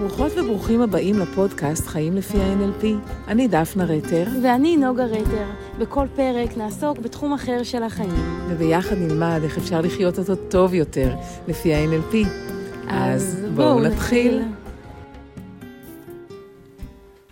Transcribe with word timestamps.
ברוכות 0.00 0.32
וברוכים 0.38 0.80
הבאים 0.80 1.18
לפודקאסט 1.18 1.86
חיים 1.86 2.16
לפי 2.16 2.38
ה-NLP. 2.38 2.86
אני 3.28 3.48
דפנה 3.48 3.84
רטר. 3.84 4.24
ואני 4.42 4.76
נוגה 4.76 5.04
רטר. 5.04 5.46
בכל 5.78 6.06
פרק 6.16 6.56
נעסוק 6.56 6.98
בתחום 6.98 7.32
אחר 7.32 7.62
של 7.62 7.82
החיים. 7.82 8.44
וביחד 8.48 8.96
נלמד 8.96 9.40
איך 9.44 9.58
אפשר 9.58 9.80
לחיות 9.80 10.18
אותו 10.18 10.36
טוב 10.36 10.74
יותר 10.74 11.14
לפי 11.48 11.74
ה-NLP. 11.74 12.16
אז 12.88 13.46
בואו 13.54 13.80
נתחיל. 13.80 14.42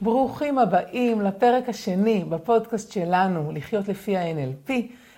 ברוכים 0.00 0.58
הבאים 0.58 1.20
לפרק 1.20 1.68
השני 1.68 2.24
בפודקאסט 2.28 2.92
שלנו, 2.92 3.52
לחיות 3.54 3.88
לפי 3.88 4.16
ה-NLP. 4.16 4.72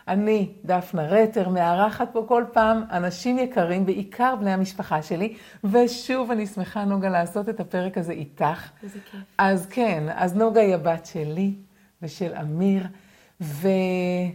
אני, 0.08 0.52
דפנה 0.64 1.02
רטר, 1.02 1.48
מארחת 1.48 2.08
פה 2.12 2.24
כל 2.28 2.44
פעם 2.52 2.82
אנשים 2.90 3.38
יקרים, 3.38 3.86
בעיקר 3.86 4.36
בני 4.36 4.52
המשפחה 4.52 5.02
שלי, 5.02 5.36
ושוב 5.64 6.30
אני 6.30 6.46
שמחה, 6.46 6.84
נוגה, 6.84 7.08
לעשות 7.08 7.48
את 7.48 7.60
הפרק 7.60 7.98
הזה 7.98 8.12
איתך. 8.12 8.70
איזה 8.82 8.98
כיף. 9.10 9.20
אז 9.38 9.66
כן, 9.70 10.04
אז 10.14 10.36
נוגה 10.36 10.60
היא 10.60 10.74
הבת 10.74 11.06
שלי 11.06 11.54
ושל 12.02 12.32
אמיר, 12.40 12.86
ואיך 13.40 14.34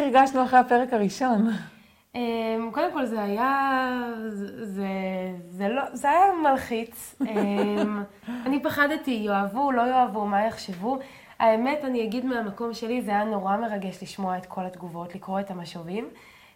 הרגשנו 0.00 0.44
אחרי 0.44 0.58
הפרק 0.58 0.92
הראשון? 0.92 1.50
אמ, 2.14 2.70
קודם 2.72 2.92
כל 2.92 3.06
זה 3.06 3.22
היה, 3.22 4.00
זה, 4.62 4.86
זה, 5.48 5.68
לא, 5.68 5.82
זה 5.92 6.10
היה 6.10 6.24
מלחיץ. 6.42 7.14
אמ, 7.20 8.02
אני 8.46 8.62
פחדתי, 8.62 9.10
יאהבו, 9.10 9.72
לא 9.72 9.82
יאהבו, 9.82 10.26
מה 10.26 10.46
יחשבו. 10.46 10.98
האמת, 11.42 11.84
אני 11.84 12.04
אגיד 12.04 12.24
מהמקום 12.24 12.74
שלי, 12.74 13.02
זה 13.02 13.10
היה 13.10 13.24
נורא 13.24 13.56
מרגש 13.56 14.02
לשמוע 14.02 14.38
את 14.38 14.46
כל 14.46 14.66
התגובות, 14.66 15.14
לקרוא 15.14 15.40
את 15.40 15.50
המשובים. 15.50 16.08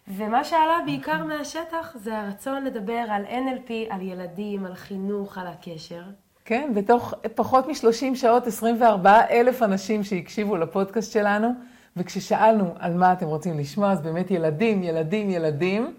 ומה 0.07 0.43
שעלה 0.43 0.77
בעיקר 0.85 1.23
מהשטח 1.23 1.95
זה 1.95 2.17
הרצון 2.17 2.63
לדבר 2.63 3.05
על 3.09 3.25
NLP, 3.25 3.71
על 3.89 4.01
ילדים, 4.01 4.65
על 4.65 4.75
חינוך, 4.75 5.37
על 5.37 5.47
הקשר. 5.47 6.01
כן, 6.45 6.71
בתוך 6.75 7.13
פחות 7.35 7.67
מ-30 7.67 8.15
שעות, 8.15 8.47
24 8.47 9.21
אלף 9.29 9.63
אנשים 9.63 10.03
שהקשיבו 10.03 10.57
לפודקאסט 10.57 11.11
שלנו, 11.11 11.51
וכששאלנו 11.97 12.73
על 12.79 12.93
מה 12.93 13.13
אתם 13.13 13.25
רוצים 13.25 13.59
לשמוע, 13.59 13.91
אז 13.91 14.01
באמת 14.01 14.31
ילדים, 14.31 14.83
ילדים, 14.83 15.29
ילדים. 15.29 15.93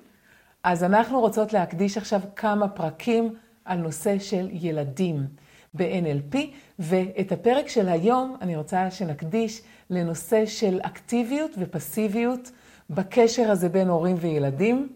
אז 0.63 0.85
אנחנו 0.85 1.21
רוצות 1.21 1.53
להקדיש 1.53 1.97
עכשיו 1.97 2.21
כמה 2.37 2.69
פרקים 2.69 3.35
על 3.65 3.79
נושא 3.79 4.19
של 4.19 4.49
ילדים. 4.53 5.27
ב-NLP, 5.75 6.37
ואת 6.79 7.33
הפרק 7.33 7.69
של 7.69 7.89
היום 7.89 8.37
אני 8.41 8.57
רוצה 8.57 8.91
שנקדיש 8.91 9.63
לנושא 9.91 10.47
של 10.47 10.81
אקטיביות 10.83 11.51
ופסיביות 11.59 12.51
בקשר 12.91 13.51
הזה 13.51 13.69
בין 13.69 13.89
הורים 13.89 14.17
וילדים. 14.21 14.89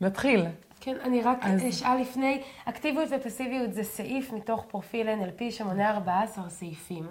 נתחיל. 0.00 0.44
כן, 0.80 0.96
אני 1.04 1.22
רק 1.22 1.38
אז... 1.42 1.62
אשאל 1.68 2.00
לפני, 2.00 2.40
אקטיביות 2.64 3.08
ופסיביות 3.16 3.72
זה 3.72 3.84
סעיף 3.84 4.32
מתוך 4.32 4.64
פרופיל 4.68 5.08
NLP 5.08 5.50
שמונה 5.50 5.90
14 5.90 6.48
סעיפים. 6.48 7.04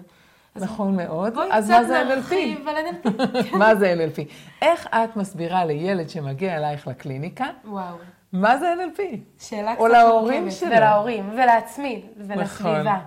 נכון 0.56 0.96
מאוד. 0.96 1.34
אז 1.50 1.70
מה 1.70 1.84
זה 1.84 2.02
NLP? 2.02 2.34
על 2.68 2.76
NLP. 2.86 3.08
מה 3.58 3.74
זה 3.74 3.94
NLP? 3.94 4.20
איך 4.62 4.86
את 4.86 5.16
מסבירה 5.16 5.64
לילד 5.64 6.08
שמגיע 6.08 6.56
אלייך 6.56 6.86
לקליניקה? 6.88 7.46
וואו. 7.64 7.96
מה 8.34 8.58
זה 8.58 8.74
NLP? 8.74 9.00
שאלה 9.38 9.72
קצת 9.72 9.80
או 9.80 9.88
להורים 9.88 10.50
שלו. 10.50 10.68
ולהורים, 10.70 11.30
ולעצמי, 11.32 12.02
נכון. 12.16 12.38
ולסביבה. 12.38 12.98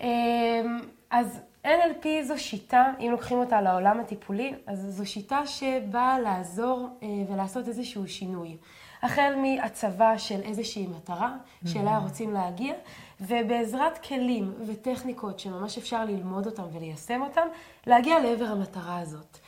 אמ, 0.00 0.80
אז 1.10 1.40
NLP 1.64 2.06
זו 2.22 2.40
שיטה, 2.40 2.92
אם 3.00 3.08
לוקחים 3.10 3.38
אותה 3.38 3.60
לעולם 3.60 4.00
הטיפולי, 4.00 4.54
אז 4.66 4.78
זו 4.78 5.10
שיטה 5.10 5.46
שבאה 5.46 6.18
לעזור 6.20 6.88
אה, 7.02 7.08
ולעשות 7.28 7.68
איזשהו 7.68 8.08
שינוי. 8.08 8.56
החל 9.02 9.34
מהצבה 9.36 10.18
של 10.18 10.40
איזושהי 10.42 10.86
מטרה 10.86 11.36
שאליה 11.66 11.98
Mm-hmm. 11.98 12.02
רוצים 12.02 12.32
להגיע, 12.32 12.74
ובעזרת 13.20 13.98
כלים 13.98 14.54
וטכניקות 14.66 15.38
שממש 15.38 15.78
אפשר 15.78 16.04
ללמוד 16.04 16.46
אותם 16.46 16.62
וליישם 16.72 17.22
אותם, 17.22 17.46
להגיע 17.86 18.18
לעבר 18.18 18.44
המטרה 18.44 18.98
הזאת. 18.98 19.38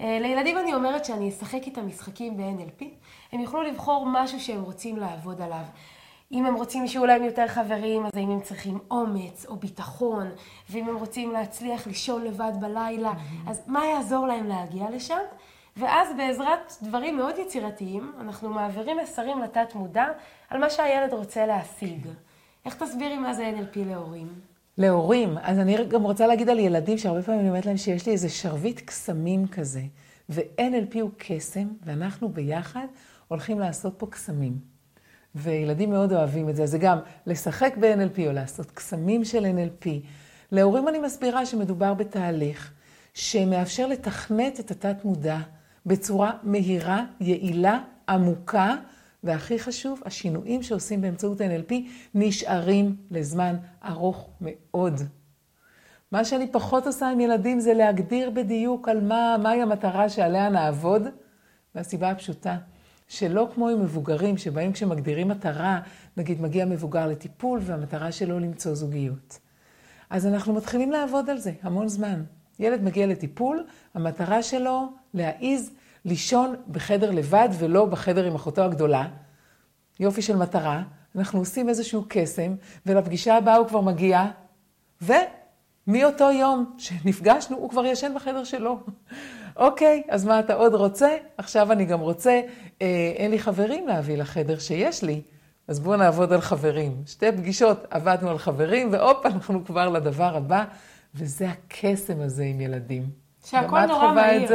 אה, 0.00 0.18
לילדים 0.20 0.58
אני 0.58 0.74
אומרת 0.74 1.04
שאני 1.04 1.28
אשחק 1.28 1.66
איתם 1.66 1.86
משחקים 1.86 2.36
ב-NLP, 2.36 2.84
הם 3.32 3.40
יוכלו 3.40 3.62
לבחור 3.62 4.06
משהו 4.12 4.40
שהם 4.40 4.62
רוצים 4.62 4.96
לעבוד 4.96 5.40
עליו. 5.40 5.64
אם 6.32 6.46
הם 6.46 6.54
רוצים 6.54 6.88
שיהיו 6.88 7.06
להם 7.06 7.24
יותר 7.24 7.48
חברים, 7.48 8.06
אז 8.06 8.12
האם 8.16 8.30
הם 8.30 8.40
צריכים 8.40 8.78
אומץ 8.90 9.46
או 9.46 9.56
ביטחון, 9.56 10.30
ואם 10.70 10.88
הם 10.88 10.96
רוצים 10.96 11.32
להצליח 11.32 11.86
לישון 11.86 12.24
לבד 12.24 12.52
בלילה, 12.60 13.12
אז 13.46 13.62
מה 13.66 13.86
יעזור 13.86 14.26
להם 14.26 14.46
להגיע 14.46 14.90
לשם? 14.90 15.20
ואז 15.76 16.08
בעזרת 16.16 16.72
דברים 16.82 17.16
מאוד 17.16 17.38
יצירתיים, 17.38 18.12
אנחנו 18.20 18.50
מעבירים 18.50 18.96
מסרים 19.02 19.38
לתת 19.38 19.74
מודע 19.74 20.06
על 20.50 20.60
מה 20.60 20.70
שהילד 20.70 21.12
רוצה 21.12 21.46
להשיג. 21.46 22.08
איך 22.64 22.74
תסבירי 22.74 23.18
מה 23.18 23.34
זה 23.34 23.52
NLP 23.56 23.78
להורים? 23.86 24.51
להורים. 24.78 25.38
אז 25.42 25.58
אני 25.58 25.84
גם 25.88 26.02
רוצה 26.02 26.26
להגיד 26.26 26.48
על 26.48 26.58
ילדים, 26.58 26.98
שהרבה 26.98 27.22
פעמים 27.22 27.40
אני 27.40 27.48
אומרת 27.48 27.66
להם 27.66 27.76
שיש 27.76 28.06
לי 28.06 28.12
איזה 28.12 28.28
שרביט 28.28 28.80
קסמים 28.80 29.48
כזה, 29.48 29.82
ו-NLP 30.28 31.00
הוא 31.00 31.10
קסם, 31.16 31.68
ואנחנו 31.84 32.28
ביחד 32.28 32.86
הולכים 33.28 33.58
לעשות 33.58 33.94
פה 33.96 34.06
קסמים. 34.06 34.72
וילדים 35.34 35.90
מאוד 35.90 36.12
אוהבים 36.12 36.48
את 36.48 36.56
זה. 36.56 36.66
זה 36.66 36.78
גם 36.78 36.98
לשחק 37.26 37.74
ב-NLP 37.80 38.20
או 38.26 38.32
לעשות 38.32 38.70
קסמים 38.70 39.24
של 39.24 39.44
NLP. 39.44 39.88
להורים 40.52 40.88
אני 40.88 40.98
מסבירה 40.98 41.46
שמדובר 41.46 41.94
בתהליך 41.94 42.72
שמאפשר 43.14 43.86
לתכנת 43.86 44.60
את 44.60 44.70
התת-מודע 44.70 45.38
בצורה 45.86 46.32
מהירה, 46.42 47.04
יעילה, 47.20 47.78
עמוקה, 48.08 48.74
והכי 49.24 49.58
חשוב, 49.58 50.00
השינויים 50.04 50.62
שעושים 50.62 51.00
באמצעות 51.00 51.40
NLP 51.40 51.74
נשארים 52.14 52.96
לזמן 53.10 53.56
ארוך 53.84 54.30
מאוד. 54.40 55.00
מה 56.12 56.24
שאני 56.24 56.52
פחות 56.52 56.86
עושה 56.86 57.08
עם 57.08 57.20
ילדים 57.20 57.60
זה 57.60 57.74
להגדיר 57.74 58.30
בדיוק 58.30 58.88
על 58.88 59.00
מה, 59.00 59.36
מהי 59.42 59.62
המטרה 59.62 60.08
שעליה 60.08 60.48
נעבוד, 60.48 61.02
מהסיבה 61.74 62.10
הפשוטה. 62.10 62.56
שלא 63.08 63.48
כמו 63.54 63.68
עם 63.68 63.82
מבוגרים, 63.82 64.36
שבהם 64.36 64.72
כשמגדירים 64.72 65.28
מטרה, 65.28 65.80
נגיד 66.16 66.40
מגיע 66.40 66.64
מבוגר 66.64 67.06
לטיפול 67.06 67.60
והמטרה 67.62 68.12
שלו 68.12 68.38
למצוא 68.38 68.74
זוגיות. 68.74 69.38
אז 70.10 70.26
אנחנו 70.26 70.54
מתחילים 70.54 70.92
לעבוד 70.92 71.30
על 71.30 71.38
זה 71.38 71.52
המון 71.62 71.88
זמן. 71.88 72.22
ילד 72.58 72.82
מגיע 72.82 73.06
לטיפול, 73.06 73.64
המטרה 73.94 74.42
שלו 74.42 74.92
להעיז 75.14 75.70
לישון 76.04 76.54
בחדר 76.70 77.10
לבד 77.10 77.48
ולא 77.58 77.86
בחדר 77.86 78.24
עם 78.24 78.34
אחותו 78.34 78.62
הגדולה. 78.62 79.08
יופי 80.00 80.22
של 80.22 80.36
מטרה, 80.36 80.82
אנחנו 81.16 81.38
עושים 81.38 81.68
איזשהו 81.68 82.04
קסם, 82.08 82.54
ולפגישה 82.86 83.36
הבאה 83.36 83.56
הוא 83.56 83.68
כבר 83.68 83.80
מגיע, 83.80 84.24
ומאותו 85.02 86.30
יום 86.30 86.74
שנפגשנו, 86.78 87.56
הוא 87.56 87.70
כבר 87.70 87.86
ישן 87.86 88.12
בחדר 88.14 88.44
שלו. 88.44 88.78
אוקיי, 89.56 90.02
אז 90.08 90.24
מה 90.24 90.40
אתה 90.40 90.54
עוד 90.54 90.74
רוצה? 90.74 91.16
עכשיו 91.38 91.72
אני 91.72 91.84
גם 91.84 92.00
רוצה, 92.00 92.40
אה, 92.82 93.12
אין 93.16 93.30
לי 93.30 93.38
חברים 93.38 93.88
להביא 93.88 94.16
לחדר 94.16 94.58
שיש 94.58 95.04
לי, 95.04 95.22
אז 95.68 95.80
בואו 95.80 95.96
נעבוד 95.96 96.32
על 96.32 96.40
חברים. 96.40 97.02
שתי 97.06 97.32
פגישות 97.32 97.86
עבדנו 97.90 98.30
על 98.30 98.38
חברים, 98.38 98.92
והופ, 98.92 99.26
אנחנו 99.26 99.64
כבר 99.64 99.88
לדבר 99.88 100.36
הבא, 100.36 100.64
וזה 101.14 101.48
הקסם 101.48 102.20
הזה 102.20 102.44
עם 102.44 102.60
ילדים. 102.60 103.21
שהכל 103.46 103.86
נורא 103.86 104.12
מהיר. 104.12 104.50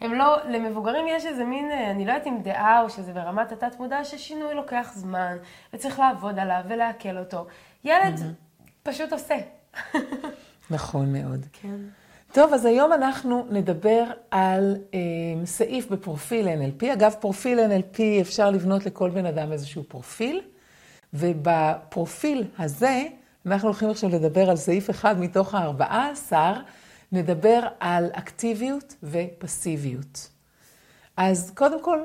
הם 0.00 0.14
לא, 0.14 0.36
למבוגרים 0.48 1.06
יש 1.08 1.26
איזה 1.26 1.44
מין, 1.44 1.70
אה, 1.70 1.90
אני 1.90 2.06
לא 2.06 2.12
יודעת 2.12 2.26
אם 2.26 2.42
דעה 2.42 2.82
או 2.82 2.90
שזה 2.90 3.12
ברמת 3.12 3.52
התת 3.52 3.78
מודע, 3.78 4.04
ששינוי 4.04 4.54
לוקח 4.54 4.90
זמן, 4.94 5.36
וצריך 5.72 5.98
לעבוד 5.98 6.38
עליו 6.38 6.60
ולעכל 6.68 7.18
אותו. 7.18 7.46
ילד 7.84 8.18
mm-hmm. 8.18 8.62
פשוט 8.82 9.12
עושה. 9.12 9.36
נכון 10.70 11.12
מאוד. 11.12 11.46
כן. 11.52 11.76
טוב, 12.32 12.52
אז 12.52 12.64
היום 12.64 12.92
אנחנו 12.92 13.46
נדבר 13.50 14.04
על 14.30 14.76
אה, 14.94 14.98
סעיף 15.44 15.90
בפרופיל 15.90 16.48
NLP. 16.48 16.92
אגב, 16.92 17.14
פרופיל 17.20 17.58
NLP 17.58 18.00
אפשר 18.20 18.50
לבנות 18.50 18.86
לכל 18.86 19.10
בן 19.10 19.26
אדם 19.26 19.52
איזשהו 19.52 19.82
פרופיל, 19.88 20.40
ובפרופיל 21.14 22.44
הזה, 22.58 23.02
אנחנו 23.46 23.68
הולכים 23.68 23.90
עכשיו 23.90 24.10
לדבר 24.10 24.50
על 24.50 24.56
סעיף 24.56 24.90
אחד 24.90 25.20
מתוך 25.20 25.54
הארבעה 25.54 26.10
עשר, 26.10 26.52
נדבר 27.12 27.68
על 27.80 28.10
אקטיביות 28.12 28.94
ופסיביות. 29.02 30.30
אז 31.16 31.52
קודם 31.54 31.82
כל, 31.82 32.00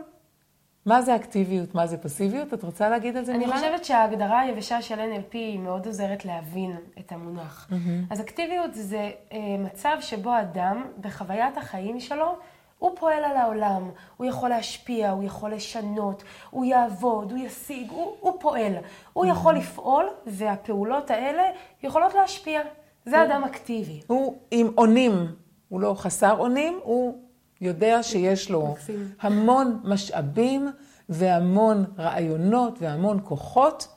מה 0.85 1.01
זה 1.01 1.15
אקטיביות, 1.15 1.75
מה 1.75 1.88
זה 1.88 1.97
פסיביות? 1.97 2.53
את 2.53 2.63
רוצה 2.63 2.89
להגיד 2.89 3.17
על 3.17 3.25
זה 3.25 3.31
אני 3.31 3.45
מילה? 3.45 3.57
חושבת 3.57 3.85
שההגדרה 3.85 4.39
היבשה 4.39 4.81
של 4.81 5.00
NLP 5.00 5.33
היא 5.33 5.59
מאוד 5.59 5.85
עוזרת 5.85 6.25
להבין 6.25 6.77
את 7.00 7.11
המונח. 7.11 7.67
Mm-hmm. 7.69 7.75
אז 8.09 8.21
אקטיביות 8.21 8.73
זה 8.73 9.11
אה, 9.31 9.38
מצב 9.59 9.97
שבו 10.00 10.39
אדם, 10.39 10.85
בחוויית 11.01 11.57
החיים 11.57 12.00
שלו, 12.00 12.38
הוא 12.79 12.91
פועל 13.00 13.23
על 13.23 13.38
העולם, 13.38 13.89
הוא 14.17 14.27
יכול 14.27 14.50
להשפיע, 14.50 15.09
הוא 15.11 15.23
יכול 15.23 15.53
לשנות, 15.53 16.23
הוא 16.50 16.65
יעבוד, 16.65 17.31
הוא 17.31 17.39
ישיג, 17.39 17.89
הוא, 17.91 18.15
הוא 18.19 18.33
פועל. 18.39 18.73
הוא 19.13 19.25
יכול 19.25 19.55
לפעול, 19.55 20.05
והפעולות 20.25 21.11
האלה 21.11 21.44
יכולות 21.83 22.13
להשפיע. 22.13 22.61
זה 23.05 23.23
אדם 23.23 23.44
אקטיבי. 23.44 24.01
הוא 24.07 24.38
עם 24.51 24.71
אונים, 24.77 25.11
הוא 25.69 25.81
לא 25.81 25.94
חסר 25.97 26.35
אונים, 26.39 26.79
הוא 26.83 27.17
יודע 27.61 28.03
שיש 28.03 28.51
לו. 28.51 28.75
המון 29.21 29.79
משאבים 29.83 30.71
והמון 31.09 31.85
רעיונות 31.97 32.77
והמון 32.81 33.19
כוחות, 33.23 33.88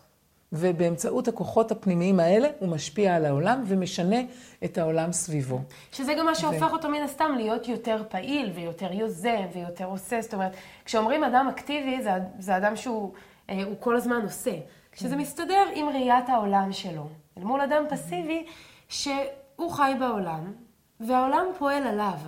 ובאמצעות 0.53 1.29
הכוחות 1.29 1.71
הפנימיים 1.71 2.21
האלה 2.21 2.49
הוא 2.59 2.69
משפיע 2.69 3.15
על 3.17 3.25
העולם 3.25 3.63
ומשנה 3.67 4.17
את 4.65 4.79
העולם 4.79 5.13
סביבו. 5.13 5.61
שזה 5.93 6.15
גם 6.15 6.27
מה 6.27 6.35
שהופך 6.35 6.73
אותו 6.73 6.89
מן 6.89 7.03
הסתם 7.03 7.33
להיות 7.37 7.69
יותר 7.69 8.03
פעיל 8.09 8.53
ויותר 8.55 8.93
יוזם 8.93 9.47
ויותר 9.55 9.85
עושה. 9.85 10.21
זאת 10.21 10.35
אומרת, 10.35 10.53
כשאומרים 10.85 11.25
אדם 11.25 11.49
אקטיבי, 11.49 12.03
זה, 12.03 12.11
זה 12.39 12.57
אדם 12.57 12.77
שהוא 12.77 13.13
אה, 13.51 13.63
כל 13.81 13.97
הזמן 13.97 14.21
עושה. 14.23 14.55
כשזה 14.93 15.17
מסתדר 15.17 15.63
עם 15.75 15.89
ראיית 15.89 16.29
העולם 16.29 16.73
שלו. 16.73 17.09
אל 17.39 17.45
מול 17.45 17.61
אדם 17.61 17.85
פסיבי, 17.89 18.47
שהוא 18.89 19.71
חי 19.71 19.93
בעולם, 19.99 20.53
והעולם 21.01 21.47
פועל 21.59 21.87
עליו. 21.87 22.19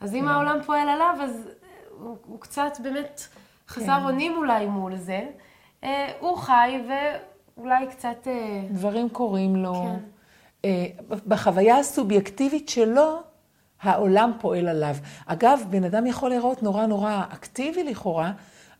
אז 0.00 0.14
אם 0.14 0.20
כן. 0.20 0.28
העולם 0.28 0.58
פועל 0.66 0.88
עליו, 0.88 1.16
אז 1.22 1.48
הוא, 1.98 2.16
הוא 2.26 2.40
קצת 2.40 2.72
באמת 2.82 3.22
חסר 3.68 3.98
כן. 4.00 4.04
אונים 4.04 4.36
אולי 4.36 4.66
מול 4.66 4.96
זה. 4.96 5.26
אה, 5.84 6.12
הוא 6.20 6.36
חי 6.36 6.80
ואולי 6.88 7.86
קצת... 7.90 8.26
אה, 8.26 8.62
דברים 8.70 9.08
קורים 9.08 9.56
לו. 9.56 9.74
כן. 9.74 9.98
אה, 10.64 10.86
בחוויה 11.26 11.78
הסובייקטיבית 11.78 12.68
שלו, 12.68 13.22
העולם 13.82 14.32
פועל 14.40 14.68
עליו. 14.68 14.96
אגב, 15.26 15.60
בן 15.70 15.84
אדם 15.84 16.06
יכול 16.06 16.30
לראות 16.30 16.62
נורא 16.62 16.86
נורא 16.86 17.24
אקטיבי 17.32 17.84
לכאורה, 17.84 18.32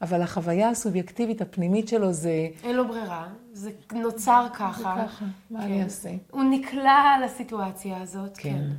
אבל 0.02 0.22
החוויה 0.22 0.68
הסובייקטיבית 0.68 1.40
הפנימית 1.40 1.88
שלו 1.88 2.12
זה... 2.12 2.48
אין 2.62 2.76
לו 2.76 2.88
ברירה, 2.88 3.28
זה 3.52 3.70
נוצר 3.92 4.46
ככה. 4.54 4.72
זה 4.78 4.84
ככה, 4.84 5.24
מה 5.50 5.60
כן. 5.60 5.64
אני 5.64 5.82
אעשה? 5.84 6.10
הוא 6.30 6.42
נקלע 6.50 7.16
לסיטואציה 7.24 8.02
הזאת. 8.02 8.36
כן. 8.36 8.50
כן. 8.50 8.70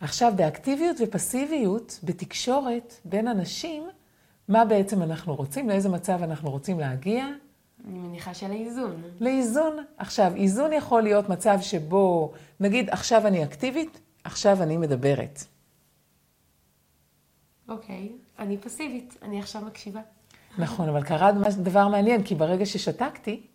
עכשיו, 0.00 0.32
באקטיביות 0.36 0.96
ופסיביות, 1.00 2.00
בתקשורת 2.02 2.94
בין 3.04 3.28
אנשים, 3.28 3.82
מה 4.48 4.64
בעצם 4.64 5.02
אנחנו 5.02 5.34
רוצים? 5.34 5.68
לאיזה 5.68 5.88
מצב 5.88 6.22
אנחנו 6.22 6.50
רוצים 6.50 6.80
להגיע? 6.80 7.26
אני 7.88 7.98
מניחה 7.98 8.34
שלאיזון. 8.34 9.02
לאיזון. 9.20 9.76
עכשיו, 9.98 10.32
איזון 10.34 10.72
יכול 10.72 11.02
להיות 11.02 11.28
מצב 11.28 11.58
שבו, 11.60 12.32
נגיד, 12.60 12.90
עכשיו 12.90 13.26
אני 13.26 13.44
אקטיבית, 13.44 14.00
עכשיו 14.24 14.62
אני 14.62 14.76
מדברת. 14.76 15.44
אוקיי, 17.68 18.12
אני 18.38 18.58
פסיבית, 18.58 19.16
אני 19.22 19.38
עכשיו 19.38 19.62
מקשיבה. 19.62 20.00
נכון, 20.58 20.88
אבל 20.88 21.02
קרה 21.02 21.30
דבר 21.62 21.88
מעניין, 21.88 22.22
כי 22.22 22.34
ברגע 22.34 22.66
ששתקתי, 22.66 23.46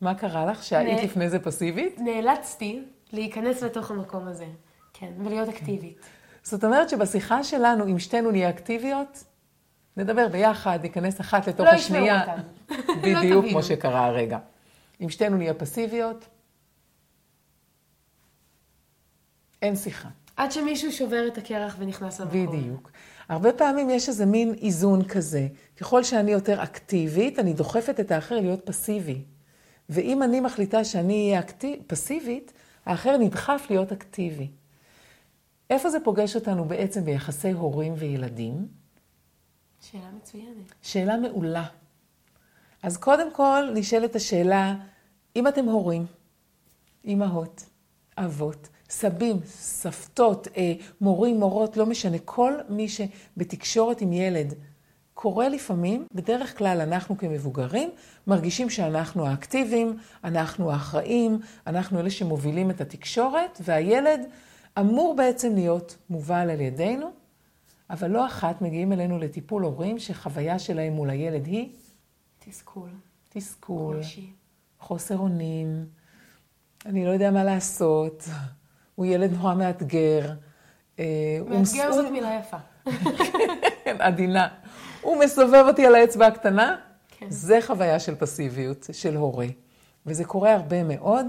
מה 0.00 0.14
קרה 0.14 0.46
לך 0.46 0.62
שהיית 0.62 1.02
לפני 1.02 1.30
זה 1.30 1.38
פסיבית? 1.38 1.98
נאלצתי 1.98 2.82
להיכנס 3.12 3.62
לתוך 3.62 3.90
המקום 3.90 4.28
הזה, 4.28 4.46
כן, 4.92 5.12
ולהיות 5.24 5.48
אקטיבית. 5.48 6.06
זאת 6.42 6.64
אומרת 6.64 6.88
שבשיחה 6.88 7.44
שלנו, 7.44 7.86
אם 7.86 7.98
שתינו 7.98 8.30
נהיה 8.30 8.50
אקטיביות, 8.50 9.24
נדבר 9.96 10.28
ביחד, 10.28 10.78
ניכנס 10.82 11.20
אחת 11.20 11.48
לתוך 11.48 11.66
לא 11.66 11.70
השנייה. 11.70 12.24
לא 12.26 12.32
ישמעו 12.32 12.40
אותנו. 12.88 13.02
בדיוק 13.02 13.44
כמו 13.50 13.62
שקרה 13.62 14.06
הרגע. 14.06 14.38
אם 15.00 15.10
שתינו 15.10 15.36
נהיה 15.36 15.54
פסיביות, 15.54 16.26
אין 19.62 19.76
שיחה. 19.76 20.08
עד 20.36 20.52
שמישהו 20.52 20.92
שובר 20.92 21.26
את 21.26 21.38
הקרח 21.38 21.76
ונכנס 21.78 22.20
למקום. 22.20 22.46
בדיוק. 22.46 22.90
הרבה 23.28 23.52
פעמים 23.52 23.90
יש 23.90 24.08
איזה 24.08 24.26
מין 24.26 24.54
איזון 24.54 25.04
כזה. 25.04 25.48
ככל 25.76 26.04
שאני 26.04 26.30
יותר 26.30 26.62
אקטיבית, 26.62 27.38
אני 27.38 27.52
דוחפת 27.52 28.00
את 28.00 28.10
האחר 28.10 28.40
להיות 28.40 28.66
פסיבי. 28.66 29.22
ואם 29.88 30.22
אני 30.22 30.40
מחליטה 30.40 30.84
שאני 30.84 31.28
אהיה 31.28 31.40
אקטיב, 31.40 31.78
פסיבית, 31.86 32.52
האחר 32.86 33.16
נדחף 33.16 33.66
להיות 33.70 33.92
אקטיבי. 33.92 34.48
איפה 35.70 35.90
זה 35.90 35.98
פוגש 36.04 36.36
אותנו 36.36 36.64
בעצם 36.64 37.04
ביחסי 37.04 37.50
הורים 37.50 37.94
וילדים? 37.96 38.68
שאלה 39.80 40.10
מצוינת. 40.16 40.74
שאלה 40.82 41.16
מעולה. 41.16 41.64
אז 42.82 42.96
קודם 42.96 43.32
כל 43.32 43.68
נשאלת 43.74 44.16
השאלה, 44.16 44.74
אם 45.36 45.48
אתם 45.48 45.64
הורים, 45.64 46.06
אימהות, 47.04 47.64
אבות, 48.18 48.68
סבים, 48.90 49.36
סבתות, 49.46 50.48
אה, 50.56 50.72
מורים, 51.00 51.40
מורות, 51.40 51.76
לא 51.76 51.86
משנה, 51.86 52.18
כל 52.24 52.52
מי 52.68 52.88
שבתקשורת 52.88 54.00
עם 54.00 54.12
ילד 54.12 54.54
קורה 55.14 55.48
לפעמים, 55.48 56.06
בדרך 56.14 56.58
כלל 56.58 56.80
אנחנו 56.80 57.18
כמבוגרים 57.18 57.90
מרגישים 58.26 58.70
שאנחנו 58.70 59.26
האקטיביים, 59.26 59.96
אנחנו 60.24 60.72
האחראים, 60.72 61.38
אנחנו 61.66 62.00
אלה 62.00 62.10
שמובילים 62.10 62.70
את 62.70 62.80
התקשורת, 62.80 63.60
והילד 63.64 64.20
אמור 64.78 65.16
בעצם 65.16 65.54
להיות 65.54 65.96
מובל 66.10 66.50
על 66.50 66.60
ידינו, 66.60 67.10
אבל 67.90 68.10
לא 68.10 68.26
אחת 68.26 68.62
מגיעים 68.62 68.92
אלינו 68.92 69.18
לטיפול 69.18 69.62
הורים 69.62 69.98
שחוויה 69.98 70.58
שלהם 70.58 70.92
מול 70.92 71.10
הילד 71.10 71.46
היא 71.46 71.68
תסכול. 72.38 72.88
תסכול, 73.28 74.00
חוסר 74.80 75.18
אונים, 75.18 75.86
אני 76.86 77.04
לא 77.04 77.10
יודע 77.10 77.30
מה 77.30 77.44
לעשות. 77.44 78.24
הוא 78.96 79.06
ילד 79.06 79.32
נורא 79.32 79.54
מאתגר. 79.54 80.32
אה, 80.98 81.04
מאתגר 81.48 81.92
זאת 81.92 82.10
מילה 82.10 82.40
יפה. 82.40 82.56
כן, 83.84 83.96
עדינה. 83.98 84.48
הוא 85.00 85.24
מסובב 85.24 85.64
אותי 85.68 85.86
על 85.86 85.94
האצבע 85.94 86.26
הקטנה, 86.26 86.76
כן. 87.18 87.26
זה 87.28 87.58
חוויה 87.66 87.98
של 88.00 88.14
פסיביות, 88.14 88.86
של 88.92 89.16
הורה. 89.16 89.46
וזה 90.06 90.24
קורה 90.24 90.52
הרבה 90.52 90.82
מאוד, 90.84 91.26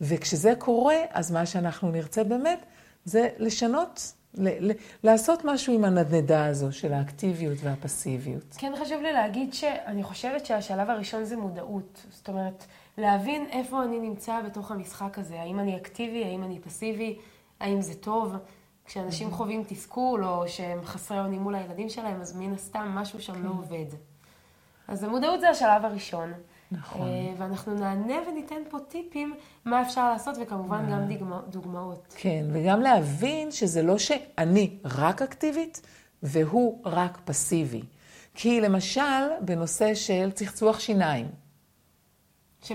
וכשזה 0.00 0.52
קורה, 0.58 0.94
אז 1.10 1.30
מה 1.30 1.46
שאנחנו 1.46 1.90
נרצה 1.90 2.24
באמת, 2.24 2.64
זה 3.04 3.28
לשנות, 3.38 4.12
ל- 4.34 4.70
ל- 4.70 4.74
לעשות 5.04 5.44
משהו 5.44 5.74
עם 5.74 5.84
הנדנדה 5.84 6.46
הזו 6.46 6.72
של 6.72 6.92
האקטיביות 6.92 7.58
והפסיביות. 7.62 8.54
כן, 8.58 8.72
חשוב 8.84 9.02
לי 9.02 9.12
להגיד 9.12 9.54
שאני 9.54 10.02
חושבת 10.02 10.46
שהשלב 10.46 10.90
הראשון 10.90 11.24
זה 11.24 11.36
מודעות. 11.36 12.06
זאת 12.10 12.28
אומרת, 12.28 12.64
להבין 12.98 13.46
איפה 13.50 13.82
אני 13.82 14.00
נמצא 14.00 14.40
בתוך 14.46 14.70
המשחק 14.70 15.18
הזה. 15.18 15.40
האם 15.40 15.60
אני 15.60 15.76
אקטיבי, 15.76 16.24
האם 16.24 16.44
אני 16.44 16.58
פסיבי, 16.58 17.18
האם 17.60 17.80
זה 17.80 17.94
טוב. 17.94 18.34
כשאנשים 18.84 19.28
mm-hmm. 19.28 19.34
חווים 19.34 19.64
תסכול, 19.68 20.24
או 20.24 20.48
שהם 20.48 20.78
חסרי 20.84 21.20
אונים 21.20 21.42
מול 21.42 21.54
הילדים 21.54 21.88
שלהם, 21.88 22.20
אז 22.20 22.36
מן 22.36 22.52
הסתם 22.52 22.88
משהו 22.94 23.20
שם 23.20 23.32
לא 23.32 23.38
כן. 23.38 23.44
לא 23.44 23.50
עובד. 23.50 23.86
אז 24.88 25.04
המודעות 25.04 25.40
זה 25.40 25.50
השלב 25.50 25.84
הראשון. 25.84 26.32
נכון. 26.72 27.00
Uh, 27.00 27.34
ואנחנו 27.38 27.74
נענה 27.74 28.14
וניתן 28.28 28.62
פה 28.70 28.78
טיפים 28.88 29.34
מה 29.64 29.82
אפשר 29.82 30.12
לעשות, 30.12 30.36
וכמובן 30.42 30.90
גם 30.92 31.08
דוגמא, 31.08 31.38
דוגמאות. 31.48 32.14
כן, 32.16 32.44
וגם 32.52 32.80
להבין 32.80 33.50
שזה 33.50 33.82
לא 33.82 33.98
שאני 33.98 34.76
רק 34.84 35.22
אקטיבית, 35.22 35.80
והוא 36.22 36.82
רק 36.84 37.18
פסיבי. 37.24 37.82
כי 38.34 38.60
למשל, 38.60 39.28
בנושא 39.40 39.94
של 39.94 40.30
צחצוח 40.30 40.80
שיניים, 40.80 41.26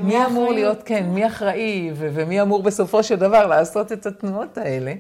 מי 0.02 0.26
אמור 0.26 0.52
להיות, 0.52 0.84
כן, 0.84 1.10
מי 1.10 1.28
אחראי 1.28 1.92
ו- 1.94 2.10
ומי 2.14 2.42
אמור 2.42 2.64
בסופו 2.64 3.04
של 3.04 3.16
דבר 3.16 3.48
לעשות 3.48 3.92
את 3.92 4.06
התנועות 4.06 4.58
האלה? 4.58 4.94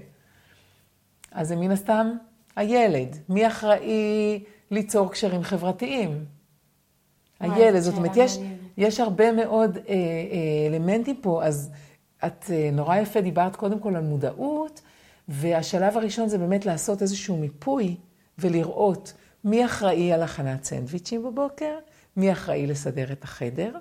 אז 1.31 1.47
זה 1.47 1.55
מן 1.55 1.71
הסתם 1.71 2.11
הילד. 2.55 3.15
מי 3.29 3.47
אחראי 3.47 4.43
ליצור 4.71 5.11
קשרים 5.11 5.43
חברתיים? 5.43 6.25
הילד. 7.39 7.79
זאת 7.79 7.97
אומרת, 7.97 8.11
יש, 8.15 8.37
יש 8.77 8.99
הרבה 8.99 9.31
מאוד 9.31 9.77
אה, 9.77 9.83
אה, 9.93 9.97
אלמנטים 10.67 11.15
פה, 11.21 11.43
אז 11.43 11.71
את 12.25 12.45
אה, 12.49 12.69
נורא 12.73 12.97
יפה 12.97 13.21
דיברת 13.21 13.55
קודם 13.55 13.79
כל 13.79 13.95
על 13.95 14.03
מודעות, 14.03 14.81
והשלב 15.27 15.97
הראשון 15.97 16.29
זה 16.29 16.37
באמת 16.37 16.65
לעשות 16.65 17.01
איזשהו 17.01 17.37
מיפוי 17.37 17.95
ולראות 18.37 19.13
מי 19.43 19.65
אחראי 19.65 20.13
על 20.13 20.23
הכנת 20.23 20.63
סנדוויצ'ים 20.63 21.23
בבוקר, 21.23 21.77
מי 22.17 22.31
אחראי 22.31 22.67
לסדר 22.67 23.11
את 23.11 23.23
החדר. 23.23 23.71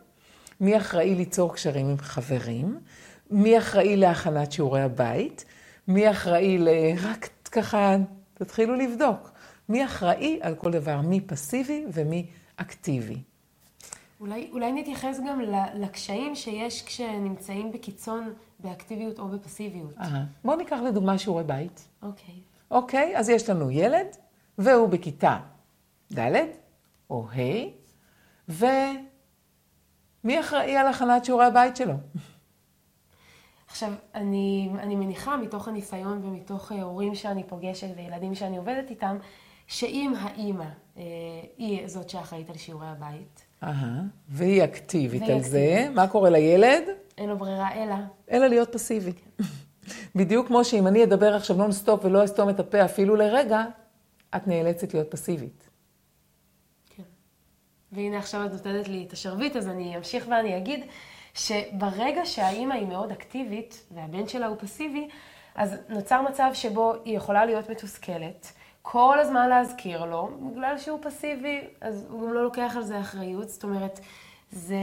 מי 0.61 0.77
אחראי 0.77 1.15
ליצור 1.15 1.55
קשרים 1.55 1.87
עם 1.89 1.99
חברים, 1.99 2.79
מי 3.31 3.59
אחראי 3.59 3.97
להכנת 3.97 4.53
שיעורי 4.53 4.83
הבית, 4.83 5.45
מי 5.89 6.11
אחראי 6.11 6.59
ל... 6.59 6.69
רק 7.03 7.29
ככה, 7.53 7.97
תתחילו 8.35 8.75
לבדוק. 8.75 9.31
מי 9.69 9.85
אחראי 9.85 10.39
על 10.43 10.55
כל 10.55 10.71
דבר, 10.71 11.01
מי 11.01 11.21
פסיבי 11.21 11.85
ומי 11.93 12.27
אקטיבי. 12.57 13.23
אולי, 14.21 14.49
אולי 14.53 14.73
נתייחס 14.73 15.21
גם 15.29 15.41
לקשיים 15.75 16.35
שיש 16.35 16.83
כשנמצאים 16.83 17.73
בקיצון 17.73 18.33
באקטיביות 18.59 19.19
או 19.19 19.29
בפסיביות. 19.29 19.95
בואו 20.45 20.57
ניקח 20.57 20.79
לדוגמה 20.87 21.19
שיעורי 21.19 21.45
בית. 21.45 21.89
אוקיי. 22.03 22.35
אוקיי, 22.71 23.19
אז 23.19 23.29
יש 23.29 23.51
לנו 23.51 23.71
ילד, 23.71 24.07
והוא 24.59 24.89
בכיתה 24.89 25.39
ד' 26.19 26.35
או 27.11 27.27
ה', 27.29 27.41
ו... 28.49 28.67
מי 30.25 30.41
אחראי 30.41 30.77
על 30.77 30.87
הכנת 30.87 31.25
שיעורי 31.25 31.45
הבית 31.45 31.77
שלו? 31.77 31.95
עכשיו, 33.69 33.93
אני, 34.15 34.71
אני 34.79 34.97
מניחה 34.97 35.37
מתוך 35.37 35.69
הניסיון 35.69 36.25
ומתוך 36.25 36.73
אה, 36.73 36.83
הורים 36.83 37.15
שאני 37.15 37.45
פוגשת 37.45 37.89
וילדים 37.97 38.35
שאני 38.35 38.57
עובדת 38.57 38.91
איתם, 38.91 39.17
שאם 39.67 40.13
האימא 40.19 40.65
אה, 40.97 41.03
היא 41.59 41.87
זאת 41.87 42.11
שאחראית 42.11 42.51
על 42.51 42.57
שיעורי 42.57 42.87
הבית. 42.87 43.45
אהה, 43.63 44.03
והיא 44.29 44.65
אקטיבית 44.65 45.23
והיא 45.23 45.33
על 45.33 45.39
אקטיבית. 45.39 45.51
זה, 45.51 45.89
מה 45.95 46.09
קורה 46.09 46.31
לילד? 46.31 46.83
אין 47.19 47.29
לו 47.29 47.39
ברירה 47.39 47.75
אלא. 47.75 47.95
אלא 48.31 48.47
להיות 48.47 48.73
פסיבי. 48.73 49.13
בדיוק 50.15 50.47
כמו 50.47 50.65
שאם 50.65 50.87
אני 50.87 51.05
אדבר 51.05 51.35
עכשיו 51.35 51.57
נונסטופ 51.57 52.05
ולא 52.05 52.25
אסתום 52.25 52.51
את 52.51 52.61
הפה 52.61 52.85
אפילו 52.85 53.17
לרגע, 53.17 53.65
את 54.37 54.47
נאלצת 54.47 54.95
להיות 54.95 55.11
פסיבית. 55.11 55.64
והנה 57.95 58.19
עכשיו 58.19 58.47
את 58.47 58.53
נותנת 58.53 58.89
לי 58.89 59.05
את 59.09 59.13
השרביט, 59.13 59.57
אז 59.57 59.69
אני 59.69 59.97
אמשיך 59.97 60.27
ואני 60.31 60.57
אגיד 60.57 60.85
שברגע 61.35 62.21
שהאימא 62.25 62.75
היא 62.75 62.87
מאוד 62.87 63.11
אקטיבית, 63.11 63.85
והבן 63.91 64.29
שלה 64.29 64.47
הוא 64.47 64.57
פסיבי, 64.61 65.09
אז 65.55 65.75
נוצר 65.89 66.23
מצב 66.23 66.51
שבו 66.55 66.93
היא 67.05 67.17
יכולה 67.17 67.45
להיות 67.45 67.71
מתוסכלת, 67.71 68.53
כל 68.83 69.19
הזמן 69.21 69.49
להזכיר 69.49 70.05
לו, 70.05 70.29
בגלל 70.53 70.79
שהוא 70.79 70.99
פסיבי, 71.03 71.61
אז 71.81 72.07
הוא 72.11 72.27
גם 72.27 72.35
לא 72.35 72.45
לוקח 72.45 72.73
על 72.77 72.83
זה 72.83 73.01
אחריות, 73.01 73.49
זאת 73.49 73.65
אומרת, 73.65 74.01
זה... 74.53 74.77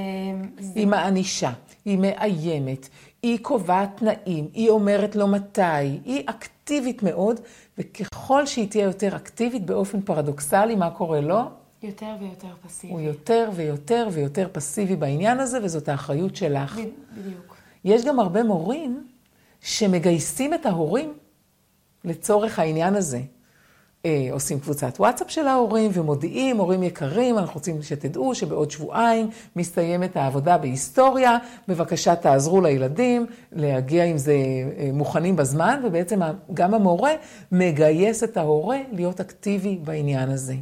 זה... 0.60 0.80
היא 0.80 0.88
מענישה, 0.88 1.52
היא 1.86 1.98
מאיימת, 1.98 2.90
היא 3.24 3.40
קובעת 3.42 3.90
תנאים, 3.98 4.48
היא 4.54 4.70
אומרת 4.70 5.16
לו 5.16 5.28
מתי, 5.28 5.62
היא 6.06 6.24
אקטיבית 6.26 7.04
מאוד, 7.04 7.40
וככל 7.78 8.46
שהיא 8.46 8.70
תהיה 8.70 8.84
יותר 8.84 9.16
אקטיבית 9.16 9.66
באופן 9.66 10.02
פרדוקסלי, 10.02 10.76
מה 10.76 10.90
קורה 10.90 11.22
לו? 11.22 11.42
יותר 11.84 12.16
ויותר 12.20 12.54
פסיבי. 12.68 12.94
הוא 12.94 13.02
יותר 13.02 13.50
ויותר 13.56 14.08
ויותר 14.12 14.48
פסיבי 14.52 14.96
בעניין 14.96 15.40
הזה, 15.40 15.60
וזאת 15.64 15.90
האחריות 15.90 16.36
שלך. 16.36 16.78
בדיוק. 17.18 17.56
יש 17.86 18.06
גם 18.06 18.20
הרבה 18.20 18.44
מורים 18.44 19.08
שמגייסים 19.62 20.54
את 20.54 20.66
ההורים 20.66 21.14
לצורך 22.04 22.60
העניין 22.60 22.96
הזה. 22.96 23.22
אה, 24.06 24.28
עושים 24.32 24.60
קבוצת 24.60 25.00
וואטסאפ 25.00 25.32
של 25.32 25.48
ההורים 25.48 25.92
ומודיעים, 25.94 26.58
הורים 26.58 26.84
יקרים, 26.84 27.38
אנחנו 27.38 27.54
רוצים 27.54 27.82
שתדעו 27.82 28.36
שבעוד 28.36 28.72
שבועיים 28.72 29.30
מסתיימת 29.56 30.18
העבודה 30.18 30.58
בהיסטוריה, 30.58 31.38
בבקשה 31.68 32.16
תעזרו 32.16 32.62
לילדים 32.62 33.26
להגיע 33.52 34.06
עם 34.06 34.18
זה 34.18 34.34
אה, 34.34 34.90
מוכנים 34.94 35.36
בזמן, 35.36 35.82
ובעצם 35.84 36.20
גם 36.54 36.74
המורה 36.74 37.12
מגייס 37.52 38.24
את 38.24 38.38
ההורה 38.38 38.78
להיות 38.92 39.20
אקטיבי 39.20 39.78
בעניין 39.84 40.30
הזה. 40.30 40.56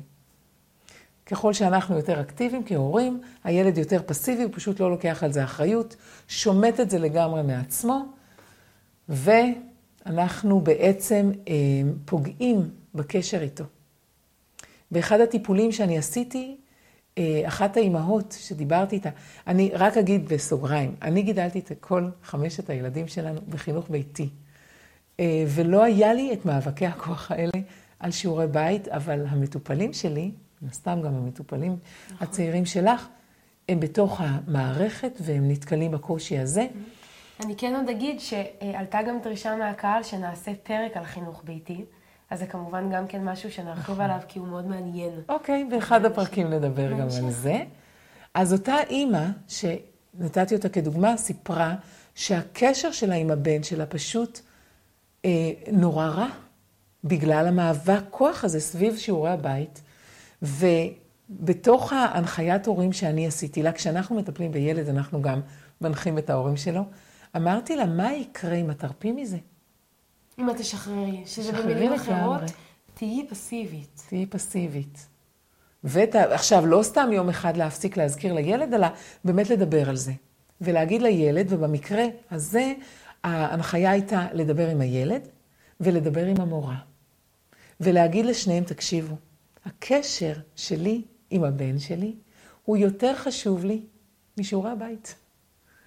ככל 1.31 1.53
שאנחנו 1.53 1.95
יותר 1.95 2.21
אקטיביים 2.21 2.63
כהורים, 2.65 3.21
הילד 3.43 3.77
יותר 3.77 4.01
פסיבי, 4.05 4.43
הוא 4.43 4.51
פשוט 4.53 4.79
לא 4.79 4.91
לוקח 4.91 5.24
על 5.24 5.31
זה 5.31 5.43
אחריות, 5.43 5.95
שומט 6.27 6.79
את 6.79 6.89
זה 6.89 7.00
לגמרי 7.00 7.43
מעצמו, 7.43 8.05
ואנחנו 9.09 10.62
בעצם 10.62 11.31
אה, 11.48 11.53
פוגעים 12.05 12.69
בקשר 12.95 13.41
איתו. 13.41 13.63
באחד 14.91 15.21
הטיפולים 15.21 15.71
שאני 15.71 15.98
עשיתי, 15.98 16.57
אה, 17.17 17.41
אחת 17.45 17.77
האימהות 17.77 18.36
שדיברתי 18.39 18.95
איתה, 18.95 19.09
אני 19.48 19.71
רק 19.74 19.98
אגיד 19.98 20.29
בסוגריים, 20.29 20.95
אני 21.01 21.21
גידלתי 21.21 21.59
את 21.59 21.71
כל 21.79 22.09
חמשת 22.24 22.69
הילדים 22.69 23.07
שלנו 23.07 23.41
בחינוך 23.50 23.89
ביתי. 23.89 24.29
אה, 25.19 25.43
ולא 25.48 25.83
היה 25.83 26.13
לי 26.13 26.33
את 26.33 26.45
מאבקי 26.45 26.86
הכוח 26.86 27.31
האלה 27.31 27.62
על 28.00 28.12
שיעורי 28.12 28.48
בית, 28.48 28.88
אבל 28.88 29.25
המטופלים 29.27 29.93
שלי, 29.93 30.31
מן 30.61 30.69
הסתם 30.69 31.01
גם 31.01 31.15
המטופלים 31.15 31.77
נכון. 32.11 32.27
הצעירים 32.27 32.65
שלך, 32.65 33.07
הם 33.69 33.79
בתוך 33.79 34.21
המערכת 34.23 35.19
והם 35.21 35.51
נתקלים 35.51 35.91
בקושי 35.91 36.37
הזה. 36.39 36.67
אני 37.45 37.55
כן 37.57 37.75
עוד 37.75 37.89
אגיד 37.89 38.19
שעלתה 38.19 39.01
גם 39.01 39.19
דרישה 39.23 39.55
מהקהל 39.55 40.03
שנעשה 40.03 40.51
פרק 40.63 40.97
על 40.97 41.03
חינוך 41.03 41.41
ביתי. 41.43 41.85
אז 42.29 42.39
זה 42.39 42.45
כמובן 42.45 42.89
גם 42.91 43.07
כן 43.07 43.23
משהו 43.23 43.51
שנרחיב 43.51 43.81
נכון. 43.81 44.01
עליו, 44.01 44.19
כי 44.27 44.39
הוא 44.39 44.47
מאוד 44.47 44.67
מעניין. 44.67 45.11
אוקיי, 45.29 45.63
באחד 45.63 46.05
הפרקים 46.05 46.53
נדבר 46.53 46.91
גם 46.91 47.01
על 47.01 47.31
זה. 47.31 47.63
אז 48.33 48.53
אותה 48.53 48.75
אימא, 48.89 49.25
שנתתי 49.47 50.55
אותה 50.55 50.69
כדוגמה, 50.69 51.17
סיפרה 51.17 51.75
שהקשר 52.15 52.91
שלה 52.91 53.15
עם 53.15 53.31
הבן 53.31 53.63
שלה 53.63 53.85
פשוט 53.85 54.39
אה, 55.25 55.51
נורא 55.71 56.05
רע, 56.05 56.27
בגלל 57.03 57.47
המאבק 57.47 58.01
כוח 58.09 58.43
הזה 58.43 58.59
סביב 58.59 58.97
שיעורי 58.97 59.31
הבית. 59.31 59.81
ובתוך 60.41 61.93
ההנחיית 61.93 62.67
הורים 62.67 62.93
שאני 62.93 63.27
עשיתי 63.27 63.63
לה, 63.63 63.72
כשאנחנו 63.72 64.15
מטפלים 64.15 64.51
בילד, 64.51 64.89
אנחנו 64.89 65.22
גם 65.22 65.41
מנחים 65.81 66.17
את 66.17 66.29
ההורים 66.29 66.58
שלו, 66.58 66.84
אמרתי 67.36 67.75
לה, 67.75 67.86
מה 67.86 68.13
יקרה 68.13 68.55
אם 68.55 68.72
את 68.72 68.79
תרפי 68.79 69.12
מזה? 69.12 69.38
אם 70.39 70.50
את 70.50 70.55
תשחררי, 70.58 71.24
שזה 71.25 71.51
במילים 71.51 71.93
אחרות, 71.93 72.41
תהיי 72.93 73.27
פסיבית. 73.29 74.01
תהיי 74.10 74.25
פסיבית. 74.25 75.08
ועכשיו, 75.84 76.65
לא 76.65 76.84
סתם 76.84 77.10
יום 77.13 77.29
אחד 77.29 77.58
להפסיק 77.58 77.98
להזכיר 77.98 78.34
לילד, 78.34 78.74
אלא 78.74 78.88
באמת 79.25 79.50
לדבר 79.50 79.89
על 79.89 79.96
זה. 79.96 80.12
ולהגיד 80.62 81.01
לילד, 81.01 81.53
ובמקרה 81.53 82.03
הזה, 82.31 82.74
ההנחיה 83.24 83.91
הייתה 83.91 84.27
לדבר 84.34 84.69
עם 84.69 84.81
הילד 84.81 85.27
ולדבר 85.79 86.25
עם 86.25 86.41
המורה. 86.41 86.77
ולהגיד 87.79 88.25
לשניהם, 88.25 88.63
תקשיבו, 88.63 89.15
הקשר 89.69 90.33
שלי 90.55 91.01
עם 91.29 91.43
הבן 91.43 91.79
שלי 91.79 92.15
הוא 92.65 92.77
יותר 92.77 93.15
חשוב 93.15 93.65
לי 93.65 93.81
משיעורי 94.38 94.71
הבית. 94.71 95.15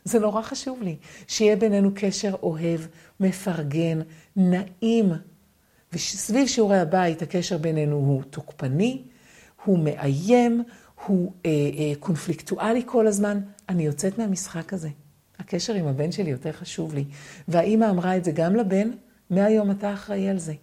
זה 0.05 0.19
נורא 0.19 0.43
חשוב 0.43 0.83
לי, 0.83 0.97
שיהיה 1.29 1.57
בינינו 1.57 1.91
קשר 1.95 2.35
אוהב, 2.43 2.81
מפרגן, 3.21 4.01
נעים. 4.37 5.13
וסביב 5.93 6.47
שיעורי 6.47 6.79
הבית 6.79 7.23
הקשר 7.23 7.59
בינינו 7.59 7.97
הוא 7.97 8.23
תוקפני, 8.31 9.03
הוא 9.65 9.79
מאיים, 9.79 10.63
הוא 11.07 11.33
אה, 11.47 11.51
אה, 11.51 11.93
קונפליקטואלי 12.01 12.83
כל 12.87 13.07
הזמן. 13.07 13.41
אני 13.69 13.83
יוצאת 13.87 14.19
מהמשחק 14.19 14.73
הזה. 14.73 14.89
הקשר 15.39 15.75
עם 15.75 15.87
הבן 15.87 16.13
שלי 16.13 16.31
יותר 16.31 16.53
חשוב 16.53 16.95
לי. 16.95 17.05
והאימא 17.49 17.91
אמרה 17.91 18.17
את 18.17 18.25
זה 18.25 18.33
גם 18.33 18.57
לבן, 18.57 18.91
מהיום 19.31 19.71
אתה 19.71 19.95
אחראי 19.95 20.29
על 20.29 20.39
זה. 20.39 20.55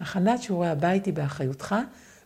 הכנת 0.00 0.42
שיעורי 0.42 0.68
הבית 0.68 1.06
היא 1.06 1.14
באחריותך 1.14 1.74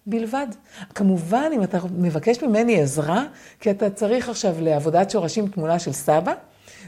בלבד. 0.07 0.47
כמובן, 0.95 1.51
אם 1.55 1.63
אתה 1.63 1.79
מבקש 1.99 2.43
ממני 2.43 2.81
עזרה, 2.81 3.25
כי 3.61 3.71
אתה 3.71 3.91
צריך 3.91 4.29
עכשיו 4.29 4.55
לעבודת 4.61 5.11
שורשים 5.11 5.49
תמונה 5.49 5.79
של 5.79 5.93
סבא, 5.93 6.35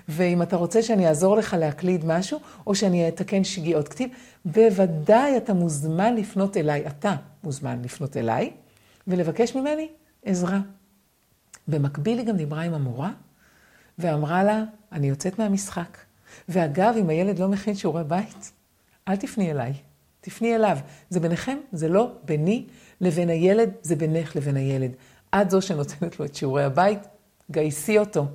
ואם 0.09 0.43
אתה 0.43 0.57
רוצה 0.57 0.83
שאני 0.83 1.09
אעזור 1.09 1.37
לך 1.37 1.57
להקליד 1.59 2.05
משהו, 2.05 2.41
או 2.67 2.75
שאני 2.75 3.09
אתקן 3.09 3.45
שגיאות 3.45 3.89
כתיב, 3.89 4.11
בוודאי 4.45 5.37
אתה 5.37 5.55
מוזמן 5.55 6.17
לפנות 6.17 6.57
אליי, 6.57 6.87
אתה 6.87 7.17
מוזמן 7.45 7.83
לפנות 7.83 8.17
אליי, 8.17 8.51
ולבקש 9.07 9.55
ממני 9.55 9.89
עזרה. 10.25 10.61
במקביל 11.69 12.19
היא 12.19 12.27
גם 12.27 12.37
דיברה 12.37 12.63
עם 12.63 12.75
המורה, 12.75 13.11
ואמרה 13.99 14.45
לה, 14.45 14.65
אני 14.93 15.09
יוצאת 15.09 15.39
מהמשחק. 15.39 15.99
ואגב, 16.49 16.95
אם 17.01 17.09
הילד 17.09 17.39
לא 17.39 17.49
מכין 17.49 17.75
שיעורי 17.75 18.05
בית, 18.05 18.53
אל 19.09 19.17
תפני 19.17 19.51
אליי, 19.51 19.73
תפני 20.29 20.55
אליו. 20.55 20.79
זה 21.11 21.21
ביניכם, 21.21 21.59
זה 21.73 21.89
לא 21.89 22.13
ביני 22.25 22.67
לבין 23.01 23.29
הילד, 23.29 23.71
זה 23.83 23.97
בינך 23.97 24.37
לבין 24.37 24.57
הילד. 24.57 24.91
את 25.35 25.51
זו 25.51 25.63
שנותנת 25.63 26.21
לו 26.21 26.27
את 26.27 26.35
שיעורי 26.35 26.65
הבית, 26.65 26.99
גייסי 27.51 27.99
אותו. 27.99 28.27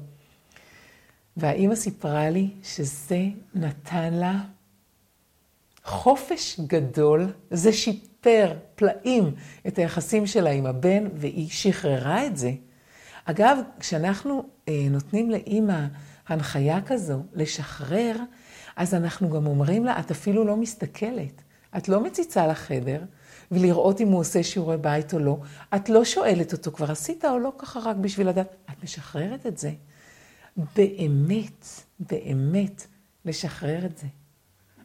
והאימא 1.38 1.76
סיפרה 1.76 2.30
לי 2.30 2.50
שזה 2.64 3.22
נתן 3.56 4.14
לה 4.14 4.40
חופש 5.84 6.60
גדול, 6.68 7.34
זה 7.52 7.74
שיפר 7.74 8.54
פלאים 8.76 9.32
את 9.68 9.78
היחסים 9.78 10.28
שלה 10.28 10.50
עם 10.50 10.66
הבן, 10.66 11.08
והיא 11.16 11.50
שחררה 11.50 12.26
את 12.26 12.38
זה. 12.38 12.52
אגב, 13.26 13.58
כשאנחנו 13.80 14.44
אה, 14.68 14.88
נותנים 14.90 15.32
לאימא 15.32 15.86
הנחיה 16.28 16.82
כזו 16.82 17.24
לשחרר, 17.34 18.16
אז 18.76 18.94
אנחנו 18.94 19.30
גם 19.30 19.48
אומרים 19.48 19.86
לה, 19.86 20.00
את 20.00 20.12
אפילו 20.12 20.46
לא 20.46 20.58
מסתכלת, 20.58 21.44
את 21.78 21.90
לא 21.90 22.04
מציצה 22.04 22.48
לחדר, 22.48 23.02
ולראות 23.52 24.02
אם 24.02 24.08
הוא 24.08 24.20
עושה 24.20 24.44
שיעורי 24.44 24.78
בית 24.78 25.14
או 25.14 25.20
לא. 25.20 25.38
את 25.76 25.90
לא 25.90 26.06
שואלת 26.06 26.54
אותו, 26.54 26.72
כבר 26.72 26.92
עשית 26.92 27.26
או 27.26 27.40
לא 27.40 27.52
ככה 27.58 27.80
רק 27.80 27.96
בשביל 27.96 28.30
לדעת, 28.30 28.56
את 28.72 28.84
משחררת 28.84 29.46
את 29.46 29.58
זה. 29.58 29.72
באמת, 30.76 31.66
באמת, 32.00 32.88
לשחרר 33.26 33.86
את 33.86 33.98
זה. 33.98 34.08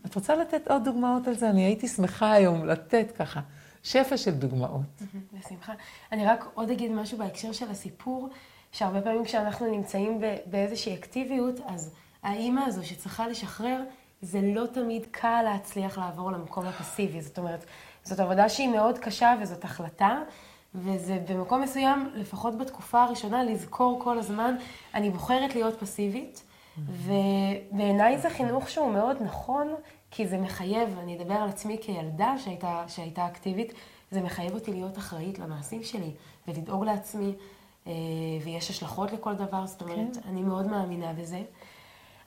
את 0.06 0.14
רוצה 0.14 0.36
לתת 0.36 0.68
עוד 0.68 0.84
דוגמאות 0.84 1.28
על 1.28 1.34
זה? 1.34 1.50
אני 1.50 1.64
הייתי 1.64 1.88
שמחה 1.88 2.32
היום 2.32 2.66
לתת 2.66 3.12
ככה 3.18 3.40
שפע 3.82 4.16
של 4.16 4.30
דוגמאות. 4.30 5.02
בשמחה. 5.32 5.72
אני 6.12 6.26
רק 6.26 6.44
עוד 6.54 6.70
אגיד 6.70 6.92
משהו 6.92 7.18
בהקשר 7.18 7.52
של 7.52 7.70
הסיפור, 7.70 8.28
שהרבה 8.72 9.00
פעמים 9.00 9.24
כשאנחנו 9.24 9.70
נמצאים 9.70 10.20
באיזושהי 10.46 10.94
אקטיביות, 10.94 11.60
אז 11.66 11.94
האימא 12.22 12.60
הזו 12.60 12.86
שצריכה 12.86 13.28
לשחרר, 13.28 13.82
זה 14.22 14.40
לא 14.42 14.66
תמיד 14.66 15.06
קל 15.10 15.42
להצליח 15.44 15.98
לעבור 15.98 16.32
למקום 16.32 16.66
הפסיבי. 16.66 17.20
זאת 17.20 17.38
אומרת, 17.38 17.64
זאת 18.04 18.20
עבודה 18.20 18.48
שהיא 18.48 18.68
מאוד 18.68 18.98
קשה 18.98 19.34
וזאת 19.40 19.64
החלטה, 19.64 20.18
וזה 20.74 21.18
במקום 21.28 21.60
מסוים, 21.60 22.10
לפחות 22.14 22.58
בתקופה 22.58 23.02
הראשונה, 23.02 23.44
לזכור 23.44 24.00
כל 24.02 24.18
הזמן, 24.18 24.54
אני 24.94 25.10
בוחרת 25.10 25.54
להיות 25.54 25.80
פסיבית, 25.80 26.42
ובעיניי 26.86 28.18
זה 28.18 28.30
חינוך 28.30 28.70
שהוא 28.70 28.90
מאוד 28.92 29.16
נכון, 29.20 29.74
כי 30.10 30.26
זה 30.26 30.38
מחייב, 30.38 30.98
אני 30.98 31.16
אדבר 31.16 31.34
על 31.34 31.48
עצמי 31.48 31.78
כילדה 31.80 32.34
שהייתה, 32.38 32.84
שהייתה 32.88 33.26
אקטיבית, 33.26 33.72
זה 34.10 34.20
מחייב 34.20 34.54
אותי 34.54 34.72
להיות 34.72 34.98
אחראית 34.98 35.38
למעשים 35.38 35.82
שלי, 35.82 36.10
ולדאוג 36.48 36.84
לעצמי, 36.84 37.32
אה, 37.86 37.92
ויש 38.44 38.70
השלכות 38.70 39.12
לכל 39.12 39.34
דבר, 39.34 39.66
זאת 39.66 39.82
אומרת, 39.82 40.16
כן. 40.16 40.28
אני 40.28 40.42
מאוד 40.42 40.66
מאמינה 40.66 41.12
בזה. 41.12 41.42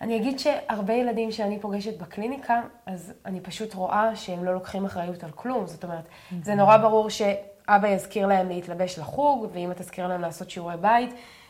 אני 0.01 0.17
אגיד 0.17 0.39
שהרבה 0.39 0.93
ילדים 0.93 1.31
שאני 1.31 1.59
פוגשת 1.59 1.97
בקליניקה, 2.01 2.61
אז 2.85 3.13
אני 3.25 3.39
פשוט 3.39 3.73
רואה 3.73 4.15
שהם 4.15 4.43
לא 4.43 4.53
לוקחים 4.53 4.85
אחריות 4.85 5.23
על 5.23 5.31
כלום. 5.31 5.67
זאת 5.67 5.83
אומרת, 5.83 6.05
mm-hmm. 6.05 6.35
זה 6.43 6.55
נורא 6.55 6.77
ברור 6.77 7.09
ש... 7.09 7.21
אבא 7.67 7.87
יזכיר 7.87 8.27
להם 8.27 8.49
להתלבש 8.49 8.99
לחוג, 8.99 9.47
ואמא 9.53 9.73
תזכיר 9.73 10.07
להם 10.07 10.21
לעשות 10.21 10.49
שיעורי 10.49 10.77
בית, 10.77 11.09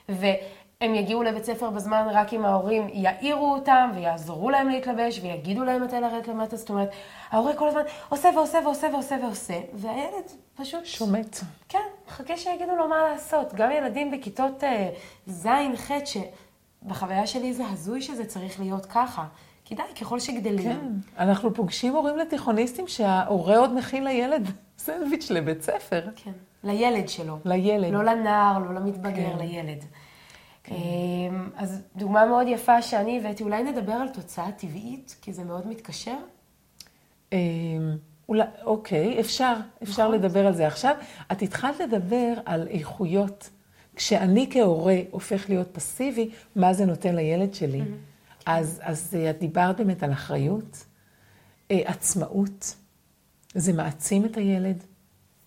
והם 0.09 0.95
יגיעו 0.95 1.23
לבית 1.23 1.45
ספר 1.45 1.69
בזמן 1.69 2.07
רק 2.11 2.33
אם 2.33 2.45
ההורים 2.45 2.87
יעירו 2.93 3.53
אותם, 3.53 3.91
ויעזרו 3.95 4.49
להם 4.49 4.69
להתלבש, 4.69 5.19
ויגידו 5.23 5.63
להם 5.63 5.83
מתי 5.83 5.95
לרדת 5.95 6.27
למטה. 6.27 6.57
זאת 6.57 6.69
אומרת, 6.69 6.89
ההורה 7.29 7.53
כל 7.53 7.67
הזמן 7.67 7.81
עושה 8.09 8.29
ועושה 8.35 8.59
ועושה 8.63 8.87
ועושה 8.93 9.17
ועושה, 9.21 9.59
והילד 9.73 10.31
פשוט... 10.55 10.85
שומט. 10.85 11.37
כן, 11.69 11.79
מחכה 12.07 12.37
שיגידו 12.37 12.75
לו 12.75 12.87
מה 12.87 13.03
לעשות. 13.11 13.53
גם 13.53 13.71
ילדים 13.71 14.11
בכיתות 14.11 14.63
אה, 14.63 14.89
ז', 15.27 15.47
ח', 15.75 15.91
שבחוויה 16.85 17.27
שלי 17.27 17.53
זה 17.53 17.67
הזוי 17.67 18.01
שזה 18.01 18.25
צריך 18.25 18.59
להיות 18.59 18.85
ככה. 18.85 19.25
כדאי, 19.65 19.85
ככל 20.01 20.19
שגדלים. 20.19 20.63
כן, 20.63 20.87
אנחנו 21.17 21.53
פוגשים 21.53 21.93
הורים 21.93 22.17
לתיכוניסטים 22.17 22.87
שההורה 22.87 23.57
עוד 23.57 23.73
מכין 23.73 24.03
לילד 24.03 24.47
סנדוויץ' 24.77 25.29
לבית 25.31 25.61
ספר. 25.61 26.01
כן, 26.15 26.31
לילד 26.63 27.09
שלו. 27.09 27.37
לילד. 27.45 27.93
לא 27.93 28.03
לנער, 28.03 28.59
לא 28.59 28.73
למתבגר, 28.73 29.31
כן. 29.31 29.37
לילד. 29.37 29.85
כן. 30.63 30.75
אז 31.55 31.81
דוגמה 31.95 32.25
מאוד 32.25 32.47
יפה 32.47 32.81
שאני 32.81 33.19
הבאתי, 33.19 33.43
אולי 33.43 33.63
נדבר 33.63 33.93
על 33.93 34.09
תוצאה 34.09 34.51
טבעית, 34.51 35.15
כי 35.21 35.33
זה 35.33 35.43
מאוד 35.43 35.67
מתקשר. 35.67 36.17
אמ, 37.31 37.37
אולי, 38.29 38.43
אוקיי, 38.63 39.19
אפשר, 39.19 39.53
אפשר 39.83 40.03
נכון. 40.03 40.15
לדבר 40.15 40.47
על 40.47 40.53
זה 40.53 40.67
עכשיו. 40.67 40.95
את 41.31 41.41
התחלת 41.41 41.79
לדבר 41.79 42.33
על 42.45 42.67
איכויות. 42.67 43.49
כשאני 43.95 44.49
כהורה 44.51 44.97
הופך 45.11 45.49
להיות 45.49 45.67
פסיבי, 45.71 46.29
מה 46.55 46.73
זה 46.73 46.85
נותן 46.85 47.15
לילד 47.15 47.53
שלי? 47.53 47.81
אז, 48.45 48.79
אז 48.83 49.15
אה, 49.19 49.29
את 49.29 49.39
דיברת 49.39 49.77
באמת 49.77 50.03
על 50.03 50.11
אחריות, 50.11 50.85
אה, 51.71 51.81
עצמאות, 51.85 52.75
זה 53.55 53.73
מעצים 53.73 54.25
את 54.25 54.37
הילד, 54.37 54.83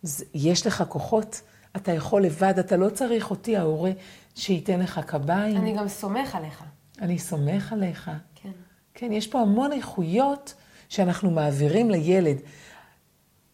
זה, 0.03 0.25
יש 0.35 0.67
לך 0.67 0.85
כוחות, 0.89 1.41
אתה 1.77 1.93
יכול 1.93 2.23
לבד, 2.23 2.59
אתה 2.59 2.77
לא 2.77 2.91
צריך 2.91 3.31
אותי, 3.31 3.57
ההורה, 3.57 3.91
שייתן 4.35 4.81
לך 4.81 5.01
קביים. 5.07 5.57
אני 5.57 5.77
גם 5.77 5.89
סומך 5.89 6.35
עליך. 6.35 6.65
אני 7.01 7.19
סומך 7.19 7.73
עליך. 7.73 8.11
כן. 8.35 8.51
כן, 8.95 9.13
יש 9.13 9.27
פה 9.27 9.41
המון 9.41 9.73
איכויות 9.73 10.55
שאנחנו 10.89 11.31
מעבירים 11.31 11.91
לילד. 11.91 12.37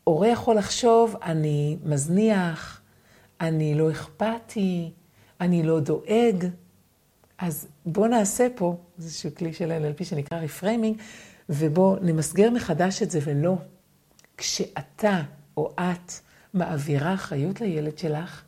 הורה 0.05 0.29
יכול 0.29 0.57
לחשוב, 0.57 1.17
אני 1.23 1.77
מזניח, 1.85 2.80
אני 3.41 3.75
לא 3.75 3.91
אכפתי, 3.91 4.93
אני 5.41 5.63
לא 5.63 5.81
דואג. 5.81 6.47
אז 7.39 7.69
בואו 7.87 8.07
נעשה 8.07 8.47
פה 8.57 8.77
איזשהו 8.99 9.31
כלי 9.35 9.53
של 9.53 9.73
NLP 9.73 10.05
שנקרא 10.05 10.39
reframing, 10.39 10.97
ובואו 11.49 11.97
נמסגר 12.03 12.51
מחדש 12.51 13.03
את 13.03 13.11
זה 13.11 13.19
ולא. 13.25 13.57
כשאתה 14.37 15.23
או 15.57 15.75
את 15.81 16.13
מעבירה 16.55 17.15
אחריות 17.15 17.61
לילד 17.61 17.99
שלך, 17.99 18.43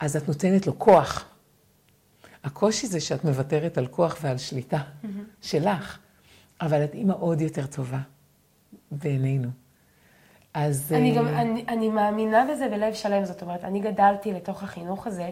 אז 0.00 0.16
את 0.16 0.28
נותנת 0.28 0.66
לו 0.66 0.78
כוח. 0.78 1.24
הקושי 2.44 2.86
זה 2.86 3.00
שאת 3.00 3.24
מוותרת 3.24 3.78
על 3.78 3.86
כוח 3.86 4.18
ועל 4.22 4.38
שליטה 4.38 4.82
שלך, 5.40 5.98
אבל 6.60 6.84
את 6.84 6.94
אימא 6.94 7.14
עוד 7.20 7.40
יותר 7.40 7.66
טובה 7.66 8.00
בעינינו. 8.90 9.48
אז... 10.54 10.92
אני 10.96 11.10
אה, 11.10 11.16
גם, 11.16 11.28
אני, 11.28 11.64
אני 11.68 11.88
מאמינה 11.88 12.46
בזה 12.50 12.68
בלב 12.68 12.94
שלם, 12.94 13.24
זאת 13.24 13.42
אומרת, 13.42 13.64
אני 13.64 13.80
גדלתי 13.80 14.32
לתוך 14.32 14.62
החינוך 14.62 15.06
הזה. 15.06 15.30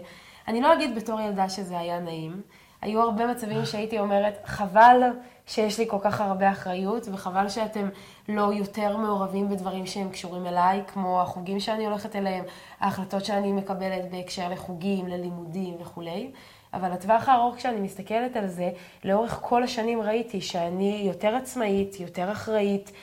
אני 0.49 0.61
לא 0.61 0.75
אגיד 0.75 0.95
בתור 0.95 1.21
ילדה 1.21 1.49
שזה 1.49 1.79
היה 1.79 2.01
נעים. 2.01 2.43
היו 2.83 3.03
הרבה 3.03 3.27
מצבים 3.27 3.65
שהייתי 3.65 3.99
אומרת, 3.99 4.39
חבל 4.45 5.03
שיש 5.47 5.79
לי 5.79 5.87
כל 5.89 5.99
כך 6.01 6.21
הרבה 6.21 6.51
אחריות, 6.51 7.09
וחבל 7.13 7.49
שאתם 7.49 7.89
לא 8.29 8.53
יותר 8.53 8.97
מעורבים 8.97 9.49
בדברים 9.49 9.87
שהם 9.87 10.11
קשורים 10.11 10.47
אליי, 10.47 10.83
כמו 10.87 11.23
החוגים 11.23 11.61
שאני 11.61 11.87
הולכת 11.87 12.17
אליהם, 12.17 12.45
ההחלטות 12.81 13.25
שאני 13.25 13.53
מקבלת 13.53 14.11
בהקשר 14.11 14.49
לחוגים, 14.49 15.07
ללימודים 15.07 15.75
וכולי. 15.81 16.31
אבל 16.75 16.93
לטווח 16.93 17.29
הארוך, 17.29 17.57
כשאני 17.57 17.81
מסתכלת 17.81 18.37
על 18.37 18.47
זה, 18.47 18.71
לאורך 19.05 19.39
כל 19.43 19.63
השנים 19.63 20.03
ראיתי 20.03 20.41
שאני 20.41 21.03
יותר 21.07 21.35
עצמאית, 21.35 22.01
יותר 22.01 22.33
אחראית, 22.33 22.91
אה, 22.91 22.95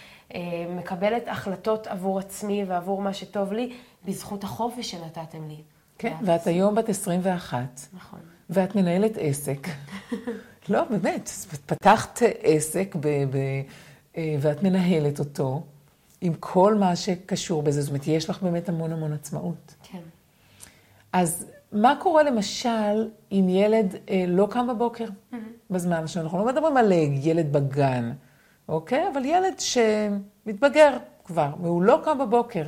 מקבלת 0.69 1.27
החלטות 1.27 1.87
עבור 1.87 2.19
עצמי 2.19 2.63
ועבור 2.67 3.01
מה 3.01 3.13
שטוב 3.13 3.53
לי, 3.53 3.73
בזכות 4.05 4.43
החופש 4.43 4.91
שנתתם 4.91 5.47
לי. 5.47 5.61
כן, 5.97 6.15
ואת 6.25 6.47
היום 6.47 6.75
בת 6.75 6.89
21, 6.89 7.81
נכון. 7.93 8.19
ואת 8.49 8.75
מנהלת 8.75 9.11
עסק. 9.19 9.67
לא, 10.69 10.83
באמת, 10.83 11.29
פתחת 11.65 12.19
עסק 12.41 12.95
ב, 12.99 13.07
ב, 13.07 13.37
אה, 14.17 14.35
ואת 14.39 14.63
מנהלת 14.63 15.19
אותו 15.19 15.63
עם 16.21 16.33
כל 16.39 16.75
מה 16.75 16.95
שקשור 16.95 17.63
בזה, 17.63 17.81
זאת 17.81 17.89
אומרת, 17.89 18.07
יש 18.07 18.29
לך 18.29 18.43
באמת 18.43 18.69
המון 18.69 18.91
המון 18.91 19.13
עצמאות. 19.13 19.75
כן. 19.83 19.99
אז 21.13 21.45
מה 21.71 21.95
קורה 21.99 22.23
למשל 22.23 23.09
אם 23.31 23.45
ילד 23.49 23.95
אה, 24.09 24.25
לא 24.27 24.47
קם 24.51 24.67
בבוקר 24.67 25.05
בזמן 25.69 26.07
שלנו? 26.07 26.25
אנחנו 26.25 26.39
לא 26.39 26.45
מדברים 26.45 26.77
על 26.77 26.91
אה, 26.91 26.97
ילד 26.97 27.53
בגן, 27.53 28.11
אוקיי? 28.69 29.07
אבל 29.13 29.25
ילד 29.25 29.53
שמתבגר 29.59 30.97
כבר, 31.25 31.49
והוא 31.61 31.83
לא 31.83 32.01
קם 32.03 32.17
בבוקר. 32.19 32.63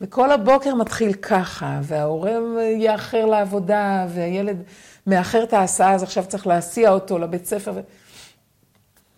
וכל 0.00 0.30
הבוקר 0.32 0.74
מתחיל 0.74 1.12
ככה, 1.12 1.80
וההורה 1.82 2.32
יאחר 2.76 3.26
לעבודה, 3.26 4.06
והילד 4.08 4.62
מאחר 5.06 5.42
את 5.42 5.52
ההסעה, 5.52 5.94
אז 5.94 6.02
עכשיו 6.02 6.24
צריך 6.26 6.46
להסיע 6.46 6.90
אותו 6.90 7.18
לבית 7.18 7.46
ספר. 7.46 7.72
ו... 7.74 7.80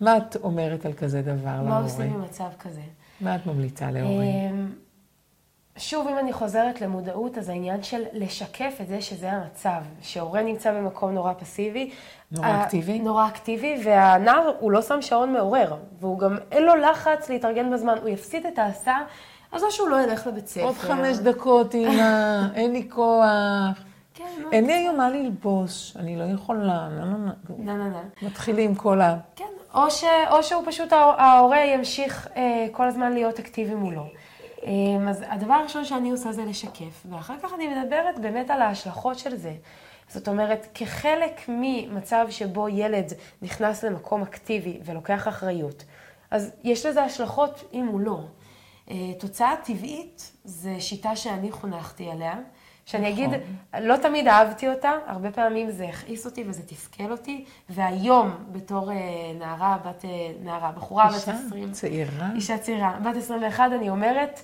מה 0.01 0.17
את 0.17 0.35
אומרת 0.35 0.85
על 0.85 0.93
כזה 0.93 1.21
דבר 1.21 1.55
להורה? 1.55 1.63
מה 1.63 1.79
עושים 1.79 2.13
במצב 2.13 2.49
כזה? 2.59 2.81
מה 3.21 3.35
את 3.35 3.45
ממליצה 3.45 3.91
להורים? 3.91 4.75
שוב, 5.77 6.07
אם 6.07 6.17
אני 6.19 6.33
חוזרת 6.33 6.81
למודעות, 6.81 7.37
אז 7.37 7.49
העניין 7.49 7.83
של 7.83 8.03
לשקף 8.13 8.77
את 8.81 8.87
זה 8.87 9.01
שזה 9.01 9.31
המצב, 9.31 9.69
שהורה 10.01 10.41
נמצא 10.41 10.71
במקום 10.73 11.11
נורא 11.11 11.33
פסיבי. 11.33 11.89
נורא 12.31 12.63
אקטיבי? 12.63 12.99
נורא 12.99 13.27
אקטיבי, 13.27 13.81
והנער, 13.85 14.51
הוא 14.59 14.71
לא 14.71 14.81
שם 14.81 15.01
שעון 15.01 15.33
מעורר, 15.33 15.75
והוא 15.99 16.19
גם, 16.19 16.37
אין 16.51 16.63
לו 16.63 16.75
לחץ 16.75 17.29
להתארגן 17.29 17.71
בזמן, 17.73 17.95
הוא 18.01 18.09
יפסיד 18.09 18.45
את 18.45 18.59
ההסעה, 18.59 19.03
אז 19.51 19.63
או 19.63 19.71
שהוא 19.71 19.89
לא 19.89 20.01
ילך 20.03 20.27
לבית 20.27 20.47
ספר. 20.47 20.63
עוד 20.63 20.75
חמש 20.75 21.17
דקות, 21.17 21.75
אמא, 21.75 22.41
אין 22.55 22.71
לי 22.71 22.89
כוח. 22.89 23.25
כן. 24.13 24.23
אין 24.51 24.65
לי 24.65 24.73
היום 24.73 24.97
מה 24.97 25.09
ללבוש, 25.09 25.97
אני 25.99 26.15
לא 26.17 26.23
יכולה, 26.23 26.87
לא, 26.91 27.05
לא, 27.05 27.11
לא. 27.25 27.55
נה, 27.57 27.73
נה, 27.77 27.89
נה. 27.89 28.01
מתחילים 28.21 28.75
כל 28.75 29.01
ה... 29.01 29.15
כן, 29.35 29.45
או, 30.31 30.43
שהוא 30.43 30.63
פשוט, 30.65 30.93
ההור- 30.93 31.21
ההורה 31.21 31.59
ימשיך 31.65 32.27
אה, 32.35 32.67
כל 32.71 32.87
הזמן 32.87 33.13
להיות 33.13 33.39
אקטיבי 33.39 33.75
מולו. 33.75 34.05
אה, 34.65 34.71
אז 35.09 35.23
הדבר 35.27 35.53
הראשון 35.53 35.85
שאני 35.85 36.11
עושה 36.11 36.31
זה 36.31 36.45
לשקף, 36.45 37.05
ואחר 37.09 37.35
כך 37.43 37.53
אני 37.53 37.67
מדברת 37.67 38.19
באמת 38.19 38.49
על 38.49 38.61
ההשלכות 38.61 39.19
של 39.19 39.35
זה. 39.35 39.53
זאת 40.09 40.27
אומרת, 40.27 40.67
כחלק 40.73 41.41
ממצב 41.47 42.27
שבו 42.29 42.69
ילד 42.69 43.13
נכנס 43.41 43.83
למקום 43.83 44.21
אקטיבי 44.21 44.79
ולוקח 44.85 45.27
אחריות, 45.27 45.83
אז 46.31 46.51
יש 46.63 46.85
לזה 46.85 47.03
השלכות 47.03 47.63
אם 47.73 47.85
הוא 47.85 47.99
לא. 47.99 48.19
אה, 48.91 49.13
תוצאה 49.19 49.55
טבעית 49.63 50.31
זה 50.43 50.75
שיטה 50.79 51.15
שאני 51.15 51.51
חונכתי 51.51 52.11
עליה, 52.11 52.35
שאני 52.85 53.11
נכון. 53.13 53.23
אגיד, 53.33 53.39
לא 53.81 53.97
תמיד 53.97 54.27
אהבתי 54.27 54.69
אותה, 54.69 54.91
הרבה 55.07 55.31
פעמים 55.31 55.71
זה 55.71 55.85
הכעיס 55.85 56.25
אותי 56.25 56.43
וזה 56.47 56.61
תסכל 56.67 57.11
אותי, 57.11 57.45
והיום 57.69 58.35
בתור 58.51 58.91
אה, 58.91 58.95
נערה, 59.39 59.77
בת, 59.85 60.05
אה, 60.05 60.09
נערה, 60.43 60.71
בחורה 60.71 61.07
בת 61.07 61.13
אישה 61.15 61.33
20, 61.47 61.71
צעירה. 61.71 62.29
אישה 62.35 62.57
צעירה, 62.57 62.97
בת 63.05 63.15
21, 63.15 63.63
אני 63.79 63.89
אומרת, 63.89 64.39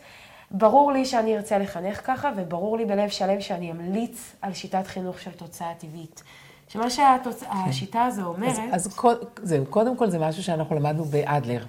ברור 0.52 0.92
לי 0.92 1.06
שאני 1.06 1.38
ארצה 1.38 1.58
לחנך 1.58 2.02
ככה, 2.08 2.32
וברור 2.38 2.78
לי 2.78 2.86
בלב 2.86 3.10
שלם 3.10 3.42
שאני 3.42 3.72
אמליץ 3.72 4.36
על 4.42 4.54
שיטת 4.54 4.88
חינוך 4.88 5.20
של 5.20 5.32
תוצאה 5.32 5.74
טבעית. 5.78 6.24
שמה 6.68 6.86
שהשיטה 6.90 8.04
הזו 8.04 8.22
אומרת, 8.26 8.56
כן. 8.56 8.70
אז, 8.72 8.88
אז 8.88 8.94
קוד- 8.96 9.18
זהו, 9.42 9.66
קודם 9.66 9.98
כל 9.98 10.10
זה 10.10 10.20
משהו 10.20 10.44
שאנחנו 10.44 10.76
למדנו 10.76 11.04
באדלר. 11.06 11.64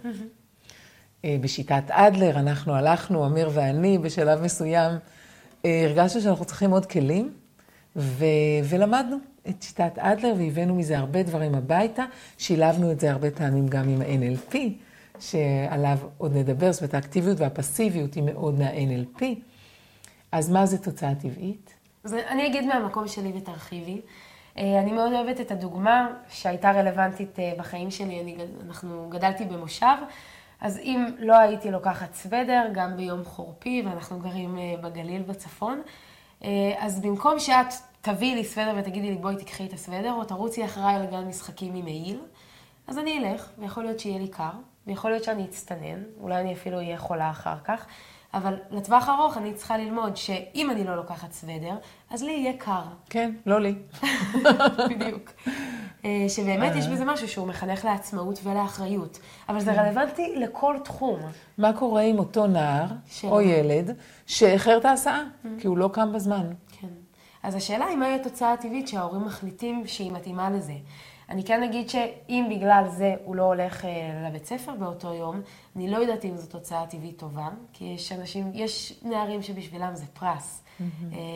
אה, 1.25 1.37
בשיטת 1.41 1.83
אדלר, 1.91 2.39
אנחנו 2.39 2.75
הלכנו, 2.75 3.27
אמיר 3.27 3.51
ואני, 3.55 3.99
בשלב 3.99 4.43
מסוים, 4.43 4.93
הרגשנו 5.65 6.21
שאנחנו 6.21 6.45
צריכים 6.45 6.71
עוד 6.71 6.87
כלים, 6.87 7.33
ו- 7.97 8.25
ולמדנו 8.65 9.17
את 9.49 9.63
שיטת 9.63 9.99
אדלר, 9.99 10.35
והבאנו 10.39 10.75
מזה 10.75 10.99
הרבה 10.99 11.23
דברים 11.23 11.55
הביתה. 11.55 12.05
שילבנו 12.39 12.93
את 12.93 13.01
זה 13.01 13.11
הרבה 13.11 13.31
פעמים 13.31 13.69
גם 13.69 13.89
עם 13.89 14.01
ה-NLP, 14.03 14.57
שעליו 15.21 15.99
עוד 16.19 16.37
נדבר, 16.37 16.73
זאת 16.73 16.83
אומרת, 16.83 16.95
האקטיביות 16.95 17.41
והפסיביות 17.41 18.15
היא 18.15 18.23
מאוד 18.23 18.59
מה-NLP. 18.59 19.25
אז 20.33 20.51
מה 20.51 20.67
זה 20.67 20.79
תוצאה 20.79 21.15
טבעית? 21.15 21.75
אז 22.05 22.15
אני 22.15 22.47
אגיד 22.47 22.67
מהמקום 22.67 23.09
שלי 23.09 23.33
ותרחיבי. 23.37 24.01
אה, 24.59 24.81
אני 24.81 24.93
מאוד 24.93 25.13
אוהבת 25.13 25.41
את 25.41 25.51
הדוגמה 25.51 26.09
שהייתה 26.29 26.71
רלוונטית 26.71 27.39
אה, 27.39 27.53
בחיים 27.59 27.91
שלי. 27.91 28.21
אני, 28.21 28.37
אנחנו 28.67 29.07
גדלתי 29.11 29.45
במושב, 29.45 29.97
אז 30.63 30.79
אם 30.79 31.07
לא 31.19 31.39
הייתי 31.39 31.71
לוקחת 31.71 32.15
סוודר, 32.15 32.63
גם 32.73 32.97
ביום 32.97 33.25
חורפי, 33.25 33.83
ואנחנו 33.87 34.19
גרים 34.19 34.59
אה, 34.59 34.75
בגליל 34.81 35.23
בצפון, 35.23 35.83
אה, 36.45 36.49
אז 36.79 37.01
במקום 37.01 37.39
שאת 37.39 37.75
תביאי 38.01 38.35
לי 38.35 38.45
סוודר 38.45 38.75
ותגידי 38.77 39.11
לי 39.11 39.17
בואי 39.17 39.37
תקחי 39.37 39.67
את 39.67 39.73
הסוודר, 39.73 40.13
או 40.13 40.25
תרוצי 40.25 40.65
אחריי 40.65 40.99
לגן 40.99 41.25
משחקים 41.25 41.75
עם 41.75 41.85
מעיל, 41.85 42.21
אז 42.87 42.99
אני 42.99 43.19
אלך, 43.19 43.49
ויכול 43.59 43.85
להיות 43.85 44.01
שיהיה 44.01 44.19
לי 44.19 44.29
קר, 44.29 44.51
ויכול 44.87 45.11
להיות 45.11 45.25
שאני 45.25 45.45
אצטנן, 45.45 46.03
אולי 46.21 46.41
אני 46.41 46.53
אפילו 46.53 46.77
אהיה 46.77 46.99
חולה 46.99 47.31
אחר 47.31 47.57
כך, 47.65 47.87
אבל 48.35 48.57
לטווח 48.71 49.09
ארוך 49.09 49.37
אני 49.37 49.55
צריכה 49.55 49.79
ללמוד 49.79 50.17
שאם 50.17 50.71
אני 50.71 50.85
לא 50.85 50.97
לוקחת 50.97 51.33
סוודר, 51.33 51.75
אז 52.11 52.23
לי 52.23 52.33
יהיה 52.33 52.53
קר. 52.59 52.83
כן, 53.11 53.31
לא 53.47 53.61
לי. 53.61 53.75
בדיוק. 54.91 55.31
אה, 56.05 56.27
שבאמת 56.29 56.77
יש 56.77 56.87
בזה 56.87 57.05
משהו 57.05 57.29
שהוא 57.29 57.47
מחנך 57.47 57.85
לעצמאות 57.85 58.41
ולאחריות. 58.43 59.19
אבל 59.49 59.61
זה 59.61 59.73
רלוונטי 59.73 60.35
לכל 60.37 60.77
תחום. 60.85 61.21
מה 61.59 61.73
קורה 61.73 62.03
עם 62.03 62.19
אותו 62.19 62.47
נער. 62.47 62.87
או 63.25 63.41
ילד 63.41 63.97
שאיחר 64.27 64.79
את 64.79 64.85
ההסעה, 64.85 65.23
כי 65.59 65.67
הוא 65.67 65.79
לא 65.79 65.91
קם 65.93 66.13
בזמן? 66.13 66.47
כן. 66.81 66.89
אז 67.43 67.55
השאלה 67.55 67.87
היא 67.87 67.97
מהי 67.97 68.15
התוצאה 68.15 68.53
הטבעית 68.53 68.89
שההורים 68.89 69.25
מחליטים 69.25 69.87
שהיא 69.87 70.13
מתאימה 70.13 70.51
לזה. 70.51 70.75
אני 71.29 71.45
כן 71.45 71.63
אגיד 71.63 71.89
שאם 71.91 72.47
בגלל 72.51 72.85
זה 72.89 73.15
הוא 73.25 73.37
לא 73.37 73.43
הולך 73.43 73.85
אה, 73.85 73.91
לבית 74.29 74.47
ספר 74.47 74.73
באותו 74.75 75.15
יום, 75.15 75.41
אני 75.77 75.91
לא 75.91 75.97
יודעת 75.97 76.25
אם 76.25 76.37
זו 76.37 76.47
תוצאה 76.47 76.87
טבעית 76.87 77.19
טובה, 77.19 77.49
כי 77.73 77.85
יש 77.85 78.13
אנשים, 78.13 78.51
יש 78.55 79.01
נערים 79.03 79.43
שבשבילם 79.43 79.95
זה 79.95 80.05
פרס, 80.07 80.63
אה, 80.81 80.87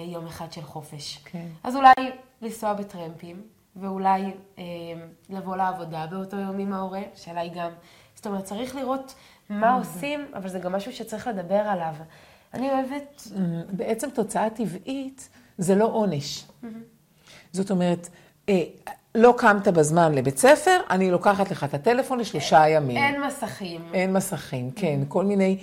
יום 0.06 0.26
אחד 0.26 0.52
של 0.52 0.62
חופש. 0.62 1.20
כן. 1.24 1.46
אז 1.64 1.76
אולי 1.76 1.92
לנסוע 2.42 2.72
בטרמפים, 2.72 3.42
ואולי 3.80 4.22
אה, 4.58 4.64
לבוא 5.30 5.56
לעבודה 5.56 6.06
באותו 6.10 6.36
יום 6.36 6.58
עם 6.58 6.72
ההורה, 6.72 7.02
השאלה 7.14 7.40
היא 7.40 7.52
גם, 7.54 7.70
זאת 8.14 8.26
אומרת, 8.26 8.44
צריך 8.44 8.76
לראות 8.76 9.14
מה 9.50 9.74
עושים, 9.74 10.26
אבל 10.34 10.48
זה 10.48 10.58
גם 10.58 10.72
משהו 10.72 10.92
שצריך 10.92 11.26
לדבר 11.26 11.54
עליו. 11.54 11.94
אני 12.54 12.70
אוהבת, 12.70 13.28
בעצם 13.70 14.10
תוצאה 14.10 14.50
טבעית 14.50 15.28
זה 15.58 15.74
לא 15.74 15.84
עונש. 15.84 16.44
זאת 17.52 17.70
אומרת, 17.70 18.08
אה, 18.48 18.62
לא 19.14 19.34
קמת 19.38 19.68
בזמן 19.68 20.14
לבית 20.14 20.38
ספר, 20.38 20.80
אני 20.90 21.10
לוקחת 21.10 21.50
לך 21.50 21.64
את 21.64 21.74
הטלפון 21.74 22.18
לשלושה 22.18 22.68
ימים. 22.68 22.96
אין 22.96 23.22
מסכים. 23.22 23.80
אין 23.94 24.12
מסכים, 24.12 24.70
כן, 24.70 25.00
כל 25.08 25.24
מיני 25.24 25.58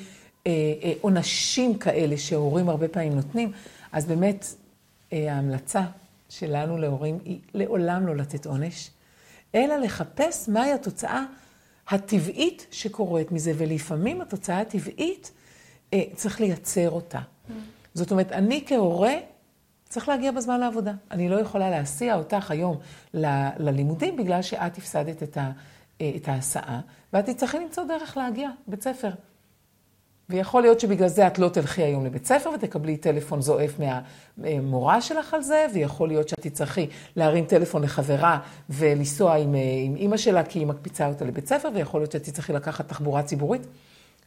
אה, 0.48 0.52
אה, 0.84 0.94
עונשים 1.02 1.78
כאלה 1.78 2.18
שהורים 2.18 2.70
הרבה 2.70 2.88
פעמים 2.88 3.16
נותנים. 3.16 3.52
אז 3.92 4.06
באמת, 4.06 4.46
אה, 5.14 5.34
ההמלצה 5.34 5.82
שלנו 6.38 6.78
להורים 6.78 7.20
היא 7.26 7.40
לעולם 7.54 8.08
לא 8.08 8.16
לתת 8.16 8.46
עונש, 8.46 8.90
אלא 9.56 9.76
לחפש 9.76 10.50
מהי 10.50 10.72
התוצאה 10.72 11.24
הטבעית 11.90 12.68
שקורית 12.72 13.32
מזה, 13.32 13.52
ולפעמים 13.58 14.22
התוצאה 14.22 14.60
הטבעית, 14.60 15.32
אה, 15.94 16.04
צריך 16.16 16.42
לייצר 16.42 16.90
אותה. 16.90 17.20
זאת 17.94 18.12
אומרת, 18.12 18.32
אני 18.32 18.64
כהורה 18.68 19.14
צריך 19.90 20.10
להגיע 20.10 20.32
בזמן 20.32 20.60
לעבודה. 20.60 20.94
אני 21.12 21.30
לא 21.30 21.40
יכולה 21.40 21.70
להסיע 21.70 22.16
אותך 22.16 22.52
היום 22.52 22.78
ל- 23.14 23.50
ללימודים 23.58 24.18
בגלל 24.18 24.42
שאת 24.42 24.78
הפסדת 24.78 25.24
את, 25.24 25.38
ה- 25.38 25.52
אה, 26.02 26.12
את 26.16 26.28
ההסעה, 26.28 26.82
ואת 27.14 27.26
תצטרכי 27.26 27.58
למצוא 27.60 27.84
דרך 27.84 28.18
להגיע, 28.18 28.50
בית 28.68 28.84
ספר. 28.84 29.10
ויכול 30.34 30.62
להיות 30.62 30.80
שבגלל 30.80 31.08
זה 31.08 31.28
את 31.28 31.40
לא 31.40 31.50
תלכי 31.50 31.84
היום 31.84 32.06
לבית 32.06 32.26
ספר 32.26 32.50
ותקבלי 32.50 32.98
טלפון 32.98 33.42
זועף 33.42 33.72
מהמורה 34.38 35.02
שלך 35.02 35.34
על 35.34 35.42
זה, 35.42 35.66
ויכול 35.74 36.08
להיות 36.08 36.30
שאת 36.30 36.40
תצטרכי 36.40 36.88
להרים 37.16 37.46
טלפון 37.46 37.84
לחברה 37.84 38.40
ולנסוע 38.70 39.36
עם, 39.36 39.56
אה, 39.56 39.60
עם 39.86 39.96
אימא 39.96 40.18
שלה 40.18 40.44
כי 40.44 40.60
היא 40.60 40.68
מקפיצה 40.68 41.08
אותה 41.08 41.26
לבית 41.26 41.48
ספר, 41.48 41.70
ויכול 41.74 42.02
להיות 42.02 42.12
שאת 42.12 42.24
תצטרכי 42.24 42.54
לקחת 42.54 42.88
תחבורה 42.88 43.24
ציבורית. 43.24 43.68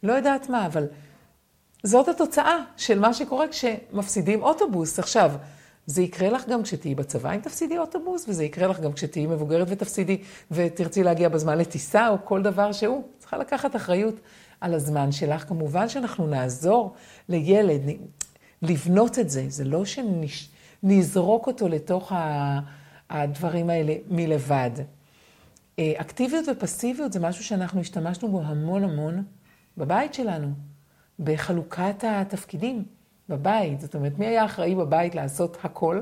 לא 0.03 0.13
יודעת 0.13 0.49
מה, 0.49 0.65
אבל 0.65 0.85
זאת 1.83 2.07
התוצאה 2.07 2.57
של 2.77 2.99
מה 2.99 3.13
שקורה 3.13 3.45
כשמפסידים 3.47 4.43
אוטובוס. 4.43 4.99
עכשיו, 4.99 5.31
זה 5.85 6.01
יקרה 6.01 6.29
לך 6.29 6.47
גם 6.47 6.63
כשתהיי 6.63 6.95
בצבא 6.95 7.35
אם 7.35 7.39
תפסידי 7.39 7.77
אוטובוס, 7.77 8.25
וזה 8.29 8.43
יקרה 8.43 8.67
לך 8.67 8.79
גם 8.79 8.93
כשתהיי 8.93 9.25
מבוגרת 9.25 9.67
ותפסידי 9.69 10.17
ותרצי 10.51 11.03
להגיע 11.03 11.29
בזמן 11.29 11.57
לטיסה 11.57 12.09
או 12.09 12.15
כל 12.23 12.41
דבר 12.41 12.71
שהוא. 12.71 13.03
צריכה 13.19 13.37
לקחת 13.37 13.75
אחריות 13.75 14.15
על 14.61 14.73
הזמן 14.73 15.11
שלך. 15.11 15.47
כמובן 15.47 15.89
שאנחנו 15.89 16.27
נעזור 16.27 16.93
לילד 17.29 17.81
לבנות 18.61 19.19
את 19.19 19.29
זה, 19.29 19.45
זה 19.49 19.63
לא 19.63 19.83
שנזרוק 19.85 21.47
אותו 21.47 21.67
לתוך 21.67 22.11
הדברים 23.09 23.69
האלה 23.69 23.93
מלבד. 24.07 24.71
אה, 25.79 25.93
אקטיביות 25.97 26.45
ופסיביות 26.47 27.13
זה 27.13 27.19
משהו 27.19 27.43
שאנחנו 27.43 27.81
השתמשנו 27.81 28.31
בו 28.31 28.41
המון 28.41 28.83
המון 28.83 29.23
בבית 29.77 30.13
שלנו, 30.13 30.47
בחלוקת 31.19 32.03
התפקידים 32.07 32.85
בבית. 33.29 33.81
זאת 33.81 33.95
אומרת, 33.95 34.19
מי 34.19 34.25
היה 34.25 34.45
אחראי 34.45 34.75
בבית 34.75 35.15
לעשות 35.15 35.57
הכל? 35.63 36.01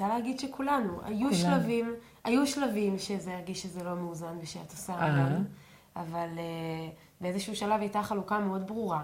רוצה 0.00 0.14
להגיד 0.14 0.40
שכולנו, 0.40 1.00
היו 1.04 1.34
שלבים, 1.34 1.94
היו 2.24 2.46
שלבים 2.46 2.98
שזה 2.98 3.34
הרגיש 3.34 3.62
שזה 3.62 3.84
לא 3.84 3.94
מאוזן 3.94 4.36
ושאת 4.42 4.70
עושה. 4.70 4.92
המון, 4.92 5.44
אבל 5.96 6.28
אה, 6.38 6.88
באיזשהו 7.20 7.56
שלב 7.56 7.80
הייתה 7.80 8.02
חלוקה 8.02 8.38
מאוד 8.38 8.66
ברורה. 8.66 9.02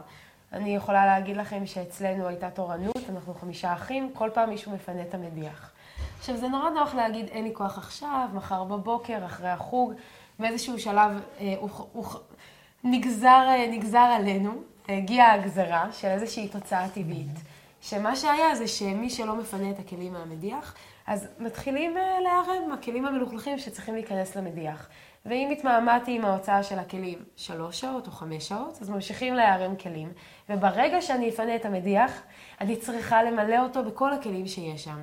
אני 0.53 0.77
יכולה 0.77 1.07
להגיד 1.07 1.37
לכם 1.37 1.67
שאצלנו 1.67 2.27
הייתה 2.27 2.51
תורנות, 2.51 2.99
אנחנו 3.09 3.35
חמישה 3.35 3.73
אחים, 3.73 4.11
כל 4.13 4.31
פעם 4.35 4.51
מישהו 4.51 4.73
מפנה 4.73 5.03
את 5.03 5.15
המדיח. 5.15 5.71
עכשיו, 6.19 6.37
זה 6.37 6.49
נורא 6.49 6.71
נוח 6.71 6.95
להגיד, 6.95 7.27
אין 7.27 7.45
לי 7.45 7.51
כוח 7.55 7.79
עכשיו, 7.79 8.29
מחר 8.35 8.65
בבוקר, 8.65 9.27
אחרי 9.27 9.49
החוג. 9.49 9.93
באיזשהו 10.39 10.79
שלב 10.79 11.21
אה, 11.41 11.55
הוא, 11.59 11.71
הוא 11.93 12.07
נגזר, 12.85 13.45
אה, 13.49 13.67
נגזר 13.71 13.99
עלינו, 13.99 14.53
הגיעה 14.89 15.33
הגזרה 15.33 15.93
של 15.93 16.09
איזושהי 16.09 16.49
תוצאה 16.49 16.89
טבעית. 16.89 17.54
שמה 17.85 18.17
שהיה 18.17 18.55
זה 18.55 18.69
שמי 18.69 19.11
שלא 19.11 19.37
מפנה 19.37 19.71
את 19.71 19.79
הכלים 19.79 20.13
מהמדיח, 20.13 20.75
אז 21.07 21.29
מתחילים 21.39 21.97
אה, 21.97 22.21
להיערם 22.21 22.73
הכלים 22.73 23.07
המלוכלכים 23.07 23.59
שצריכים 23.59 23.95
להיכנס 23.95 24.37
למדיח. 24.37 24.89
ואם 25.27 25.49
התמהמהתי 25.53 26.17
עם 26.17 26.25
ההוצאה 26.25 26.63
של 26.63 26.79
הכלים 26.79 27.19
שלוש 27.37 27.81
שעות 27.81 28.07
או 28.07 28.13
חמש 28.13 28.49
שעות, 28.49 28.79
אז 28.81 28.91
ממשיכים 28.91 29.35
להיערם 29.35 29.77
כלים. 29.77 30.13
וברגע 30.49 31.03
שאני 31.03 31.29
אפנה 31.29 31.57
את 31.57 31.65
המדיח, 31.65 32.23
אני 32.61 32.77
צריכה 32.77 33.23
למלא 33.23 33.63
אותו 33.63 33.85
בכל 33.85 34.13
הכלים 34.13 34.47
שיש 34.47 34.85
שם. 34.85 34.99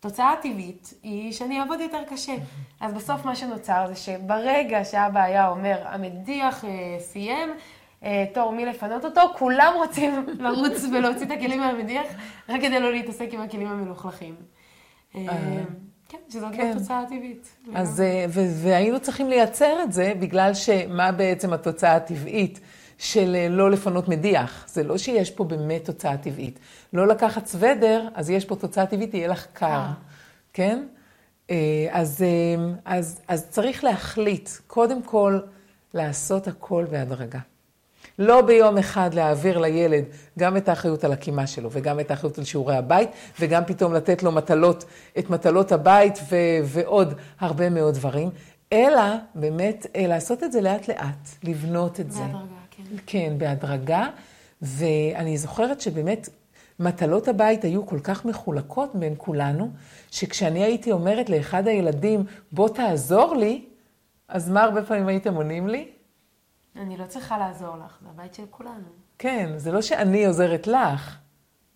תוצאה 0.00 0.34
טבעית 0.42 0.94
היא 1.02 1.32
שאני 1.32 1.60
אעבוד 1.60 1.80
יותר 1.80 2.02
קשה. 2.10 2.34
אז 2.80 2.94
בסוף 2.94 3.24
מה 3.24 3.36
שנוצר 3.36 3.86
זה 3.88 3.96
שברגע 3.96 4.84
שאבא 4.84 5.20
היה 5.20 5.48
אומר, 5.48 5.82
המדיח 5.84 6.64
אה, 6.64 6.70
סיים, 6.98 7.54
תור 8.34 8.52
מי 8.52 8.66
לפנות 8.66 9.04
אותו, 9.04 9.20
כולם 9.36 9.72
רוצים 9.76 10.26
לרוץ 10.40 10.84
ולהוציא 10.92 11.26
את 11.26 11.30
הכלים 11.30 11.60
מהמדיח, 11.60 12.06
רק 12.48 12.60
כדי 12.60 12.80
לא 12.80 12.92
להתעסק 12.92 13.28
עם 13.32 13.40
הכלים 13.40 13.66
המלוכלכים. 13.66 14.34
אה, 15.16 15.22
כן, 16.08 16.18
שזאת 16.28 16.52
כן. 16.52 16.70
גם 16.72 16.78
תוצאה 16.78 17.04
טבעית. 17.06 17.56
אז, 17.74 18.00
אה, 18.00 18.24
והיינו 18.62 19.00
צריכים 19.00 19.28
לייצר 19.28 19.82
את 19.82 19.92
זה, 19.92 20.12
בגלל 20.20 20.54
שמה 20.54 21.12
בעצם 21.12 21.52
התוצאה 21.52 21.96
הטבעית 21.96 22.60
של 22.98 23.34
אה, 23.34 23.48
לא 23.48 23.70
לפנות 23.70 24.08
מדיח? 24.08 24.64
זה 24.68 24.82
לא 24.82 24.98
שיש 24.98 25.30
פה 25.30 25.44
באמת 25.44 25.84
תוצאה 25.84 26.16
טבעית. 26.16 26.58
לא 26.92 27.06
לקחת 27.06 27.46
סוודר, 27.46 28.08
אז 28.14 28.30
יש 28.30 28.44
פה 28.44 28.56
תוצאה 28.56 28.86
טבעית, 28.86 29.14
יהיה 29.14 29.28
לך 29.28 29.46
קר. 29.52 29.82
כן? 30.52 30.86
אה, 31.50 31.86
אז, 31.90 32.22
אה, 32.22 32.72
אז, 32.84 33.20
אז 33.28 33.48
צריך 33.48 33.84
להחליט, 33.84 34.50
קודם 34.66 35.02
כל, 35.02 35.40
לעשות 35.94 36.48
הכל 36.48 36.84
בהדרגה. 36.90 37.38
לא 38.18 38.40
ביום 38.42 38.78
אחד 38.78 39.14
להעביר 39.14 39.58
לילד 39.58 40.04
גם 40.38 40.56
את 40.56 40.68
האחריות 40.68 41.04
על 41.04 41.12
הקימה 41.12 41.46
שלו, 41.46 41.68
וגם 41.72 42.00
את 42.00 42.10
האחריות 42.10 42.38
על 42.38 42.44
שיעורי 42.44 42.76
הבית, 42.76 43.10
וגם 43.40 43.64
פתאום 43.64 43.94
לתת 43.94 44.22
לו 44.22 44.32
מטלות, 44.32 44.84
את 45.18 45.30
מטלות 45.30 45.72
הבית 45.72 46.18
ו- 46.30 46.60
ועוד 46.64 47.14
הרבה 47.40 47.70
מאוד 47.70 47.94
דברים, 47.94 48.30
אלא 48.72 49.02
באמת 49.34 49.86
אה, 49.96 50.06
לעשות 50.06 50.44
את 50.44 50.52
זה 50.52 50.60
לאט-לאט, 50.60 51.28
לבנות 51.44 52.00
את 52.00 52.12
זה. 52.12 52.20
בהדרגה, 52.20 52.42
כן. 52.70 52.82
כן, 53.06 53.34
בהדרגה, 53.38 54.06
ואני 54.62 55.38
זוכרת 55.38 55.80
שבאמת 55.80 56.28
מטלות 56.80 57.28
הבית 57.28 57.64
היו 57.64 57.86
כל 57.86 58.00
כך 58.00 58.24
מחולקות 58.24 58.94
בין 58.94 59.14
כולנו, 59.16 59.70
שכשאני 60.10 60.64
הייתי 60.64 60.92
אומרת 60.92 61.30
לאחד 61.30 61.68
הילדים, 61.68 62.24
בוא 62.52 62.68
תעזור 62.68 63.36
לי, 63.36 63.64
אז 64.28 64.50
מה 64.50 64.62
הרבה 64.62 64.82
פעמים 64.82 65.08
הייתם 65.08 65.34
עונים 65.34 65.68
לי? 65.68 65.88
אני 66.78 66.96
לא 66.96 67.04
צריכה 67.06 67.38
לעזור 67.38 67.76
לך, 67.76 67.98
זה 68.02 68.08
הבית 68.10 68.34
של 68.34 68.42
כולנו. 68.50 68.88
כן, 69.18 69.52
זה 69.56 69.72
לא 69.72 69.82
שאני 69.82 70.26
עוזרת 70.26 70.66
לך, 70.66 71.16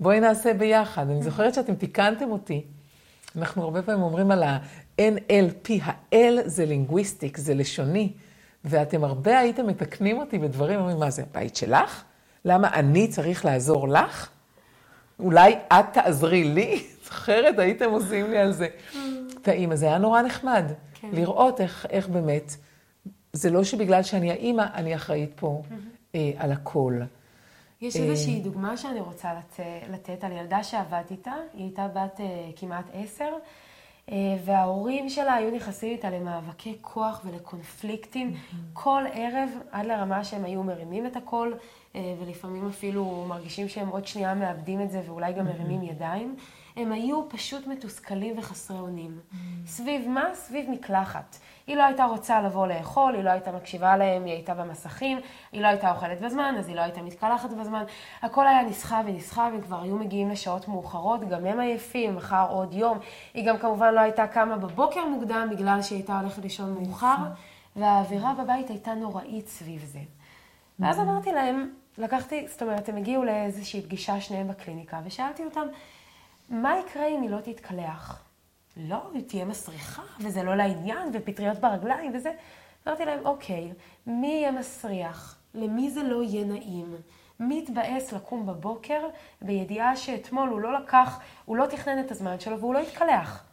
בואי 0.01 0.21
נעשה 0.21 0.55
ביחד. 0.55 1.11
אני 1.11 1.23
זוכרת 1.23 1.55
שאתם 1.55 1.75
תיקנתם 1.75 2.31
אותי. 2.31 2.65
אנחנו 3.37 3.63
הרבה 3.63 3.83
פעמים 3.83 4.03
אומרים 4.03 4.31
על 4.31 4.43
ה-NLP, 4.43 5.83
ה-L 5.83 6.35
זה 6.45 6.67
לינגוויסטיק, 6.67 7.37
זה 7.37 7.55
לשוני, 7.55 8.13
ואתם 8.65 9.05
הרבה 9.05 9.39
הייתם 9.39 9.67
מתקנים 9.67 10.19
אותי 10.19 10.39
בדברים, 10.39 10.81
אומרים, 10.81 10.99
מה 10.99 11.11
זה, 11.11 11.23
הבית 11.23 11.57
שלך? 11.57 12.05
למה 12.45 12.75
אני 12.75 13.09
צריך 13.09 13.45
לעזור 13.45 13.89
לך? 13.89 14.29
אולי 15.19 15.55
את 15.73 15.85
תעזרי 15.93 16.45
לי? 16.45 16.85
זוכרת, 17.05 17.59
הייתם 17.59 17.91
עושים 17.91 18.31
לי 18.31 18.39
על 18.39 18.53
זה. 18.53 18.69
טעים, 19.43 19.73
אז 19.73 19.79
זה 19.79 19.87
היה 19.87 19.99
נורא 19.99 20.23
נחמד, 20.23 20.65
כן. 20.95 21.09
לראות 21.13 21.61
איך, 21.61 21.87
איך 21.91 22.09
באמת, 22.09 22.57
זה 23.33 23.51
לא 23.51 23.65
שבגלל 23.65 24.03
שאני 24.03 24.31
האימא, 24.31 24.65
אני 24.75 24.95
אחראית 24.95 25.31
פה 25.37 25.63
אה, 26.15 26.31
על 26.37 26.53
הכל. 26.53 27.01
יש 27.81 27.97
אה, 27.97 28.03
איזושהי 28.03 28.41
דוגמה 28.41 28.77
שאני 28.77 29.01
רוצה 29.01 29.35
לת... 29.35 29.61
לתת 29.91 30.25
על 30.25 30.33
ילדה 30.33 30.63
שעבדתי 30.63 31.15
איתה, 31.15 31.35
היא 31.55 31.65
הייתה 31.65 31.89
בת 31.89 32.21
אה, 32.21 32.51
כמעט 32.57 32.85
עשר, 32.93 33.33
אה, 34.11 34.17
וההורים 34.45 35.09
שלה 35.09 35.35
היו 35.35 35.51
נכנסים 35.51 35.93
איתה 35.93 36.11
למאבקי 36.11 36.77
כוח 36.81 37.23
ולקונפליקטים. 37.25 38.35
כל 38.73 39.05
ערב, 39.13 39.51
עד 39.71 39.87
לרמה 39.87 40.25
שהם 40.25 40.45
היו 40.45 40.63
מרימים 40.63 41.07
את 41.07 41.17
הכל, 41.17 41.53
אה, 41.95 42.15
ולפעמים 42.21 42.67
אפילו 42.69 43.25
מרגישים 43.29 43.69
שהם 43.69 43.89
עוד 43.89 44.07
שנייה 44.07 44.35
מאבדים 44.35 44.81
את 44.81 44.91
זה 44.91 45.03
ואולי 45.07 45.33
גם 45.33 45.45
מרימים 45.45 45.83
ידיים. 45.83 46.37
הם 46.77 46.93
היו 46.93 47.29
פשוט 47.29 47.67
מתוסכלים 47.67 48.39
וחסרי 48.39 48.79
אונים. 48.79 49.21
סביב 49.67 50.09
מה? 50.09 50.25
סביב 50.35 50.71
מקלחת. 50.71 51.39
היא 51.67 51.77
לא 51.77 51.83
הייתה 51.83 52.05
רוצה 52.05 52.43
לבוא 52.43 52.67
לאכול, 52.67 53.15
היא 53.15 53.25
לא 53.25 53.31
הייתה 53.31 53.53
מקשיבה 53.53 53.97
להם, 53.97 54.25
היא 54.25 54.33
הייתה 54.33 54.55
במסכים, 54.55 55.19
היא 55.53 55.63
לא 55.63 55.67
הייתה 55.67 55.93
אוכלת 55.93 56.21
בזמן, 56.21 56.55
אז 56.59 56.69
היא 56.69 56.77
לא 56.77 56.81
הייתה 56.81 57.03
מתקלחת 57.03 57.51
בזמן. 57.51 57.85
הכל 58.23 58.47
היה 58.47 58.63
נסחב 58.63 59.03
ונסחב, 59.07 59.51
הם 59.55 59.61
כבר 59.61 59.83
היו 59.83 59.97
מגיעים 59.97 60.31
לשעות 60.31 60.69
מאוחרות, 60.69 61.29
גם 61.29 61.47
הם 61.47 61.61
עייפים, 61.61 62.17
מחר 62.17 62.47
עוד 62.51 62.75
יום. 62.75 62.99
היא 63.35 63.49
גם 63.49 63.59
כמובן 63.59 63.95
לא 63.95 64.01
הייתה 64.01 64.27
קמה 64.27 64.57
בבוקר 64.57 65.05
מוקדם, 65.05 65.49
בגלל 65.51 65.83
שהיא 65.83 65.99
הייתה 65.99 66.21
הולכת 66.21 66.43
לישון 66.43 66.75
מאוחר, 66.75 67.17
והאווירה 67.77 68.35
בבית 68.35 68.71
הייתה 68.71 68.95
נוראית 68.95 69.49
סביב 69.49 69.85
זה. 69.85 70.01
ואז 70.79 71.01
אמרתי 71.01 71.33
להם, 71.33 71.71
לקחתי, 71.99 72.47
זאת 72.49 72.63
אומרת, 72.63 72.89
הם 72.89 72.97
הגיעו 72.97 73.25
לאיזושהי 73.25 73.83
פגישה 73.83 74.21
שניהם 74.21 74.49
בקליניקה, 74.49 75.01
ושאלתי 75.05 75.45
אותם, 75.45 75.67
מה 76.51 76.79
יקרה 76.79 77.07
אם 77.07 77.23
היא 77.23 77.31
לא 77.31 77.41
תתקלח? 77.41 78.23
לא, 78.77 79.11
היא 79.15 79.23
תהיה 79.29 79.45
מסריחה, 79.45 80.03
וזה 80.21 80.43
לא 80.43 80.55
לעניין, 80.57 81.09
ופטריות 81.13 81.59
ברגליים 81.59 82.13
וזה. 82.15 82.33
אמרתי 82.87 83.05
להם, 83.05 83.27
אוקיי, 83.27 83.73
מי 84.07 84.27
יהיה 84.27 84.53
מסריח? 84.53 85.39
למי 85.55 85.91
זה 85.91 86.03
לא 86.03 86.23
יהיה 86.23 86.45
נעים? 86.45 86.97
מי 87.41 87.59
יתבאס 87.59 88.13
לקום 88.13 88.47
בבוקר 88.47 89.09
בידיעה 89.43 89.97
שאתמול 89.97 90.49
הוא 90.49 90.61
לא 90.61 90.81
לקח, 90.81 91.21
הוא 91.45 91.57
לא 91.57 91.67
תכנן 91.67 92.01
את 92.01 92.11
הזמן 92.11 92.41
שלו 92.41 92.61
והוא 92.61 92.75
לא 92.75 92.79
יתקלח? 92.79 93.45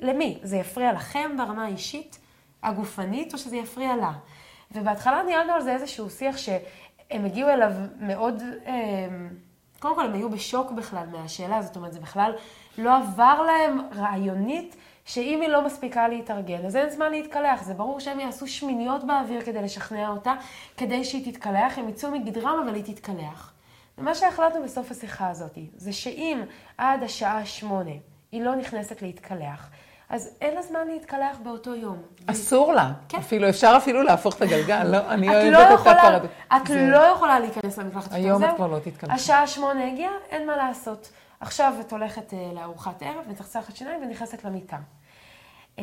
למי? 0.00 0.38
זה 0.42 0.56
יפריע 0.56 0.92
לכם 0.92 1.36
ברמה 1.36 1.64
האישית, 1.64 2.18
הגופנית, 2.62 3.32
או 3.32 3.38
שזה 3.38 3.56
יפריע 3.56 3.96
לה? 3.96 4.12
ובהתחלה 4.72 5.22
ניהלנו 5.22 5.52
על 5.52 5.62
זה 5.62 5.72
איזשהו 5.72 6.10
שיח 6.10 6.36
שהם 6.36 7.24
הגיעו 7.24 7.48
אליו 7.48 7.72
מאוד... 8.00 8.42
אה, 8.66 9.08
קודם 9.82 9.94
כל 9.94 10.06
הם 10.06 10.14
היו 10.14 10.30
בשוק 10.30 10.70
בכלל 10.70 11.06
מהשאלה, 11.12 11.62
זאת 11.62 11.76
אומרת, 11.76 11.92
זה 11.92 12.00
בכלל 12.00 12.32
לא 12.78 12.96
עבר 12.96 13.42
להם 13.42 13.78
רעיונית 13.94 14.76
שאם 15.04 15.40
היא 15.40 15.48
לא 15.48 15.66
מספיקה 15.66 16.08
להתארגן, 16.08 16.66
אז 16.66 16.76
אין 16.76 16.90
זמן 16.90 17.10
להתקלח. 17.10 17.62
זה 17.62 17.74
ברור 17.74 18.00
שהם 18.00 18.20
יעשו 18.20 18.46
שמיניות 18.46 19.04
באוויר 19.04 19.40
כדי 19.44 19.62
לשכנע 19.62 20.08
אותה, 20.08 20.34
כדי 20.76 21.04
שהיא 21.04 21.32
תתקלח, 21.32 21.78
הם 21.78 21.88
יצאו 21.88 22.10
מגדרם, 22.10 22.62
אבל 22.64 22.74
היא 22.74 22.84
תתקלח. 22.84 23.52
ומה 23.98 24.14
שהחלטנו 24.14 24.62
בסוף 24.62 24.90
השיחה 24.90 25.28
הזאת, 25.28 25.58
זה 25.76 25.92
שאם 25.92 26.40
עד 26.78 27.02
השעה 27.02 27.44
שמונה 27.46 27.94
היא 28.32 28.42
לא 28.42 28.56
נכנסת 28.56 29.02
להתקלח, 29.02 29.70
אז 30.12 30.30
אין 30.40 30.54
לה 30.54 30.62
זמן 30.62 30.86
להתקלח 30.88 31.38
באותו 31.42 31.74
יום. 31.74 32.02
אסור 32.26 32.72
לה. 32.72 32.92
כן. 33.08 33.18
אפילו, 33.18 33.48
אפשר 33.48 33.74
אפילו 33.76 34.02
להפוך 34.02 34.36
את 34.36 34.42
הגלגל, 34.42 34.84
לא? 34.84 34.98
אני 35.08 35.28
אוהבת 35.28 35.52
לא 35.52 35.74
את 35.74 35.80
הפרד... 35.86 36.22
את 36.56 36.66
זה... 36.66 36.88
לא 36.90 36.98
יכולה 36.98 37.40
להיכנס 37.40 37.78
למקלחת. 37.78 38.12
היום 38.12 38.44
את 38.44 38.48
כבר 38.56 38.66
לא 38.66 38.78
תתקלחי. 38.78 39.14
השעה 39.14 39.46
שמונה 39.46 39.86
הגיעה, 39.86 40.12
אין 40.30 40.46
מה 40.46 40.56
לעשות. 40.56 41.10
עכשיו 41.40 41.74
את 41.80 41.92
הולכת 41.92 42.30
uh, 42.30 42.54
לארוחת 42.54 43.02
ערב, 43.02 43.24
מצחצחת 43.28 43.76
שיניים 43.76 44.02
ונכנסת 44.02 44.44
למיטה. 44.44 44.76
Uh, 45.76 45.80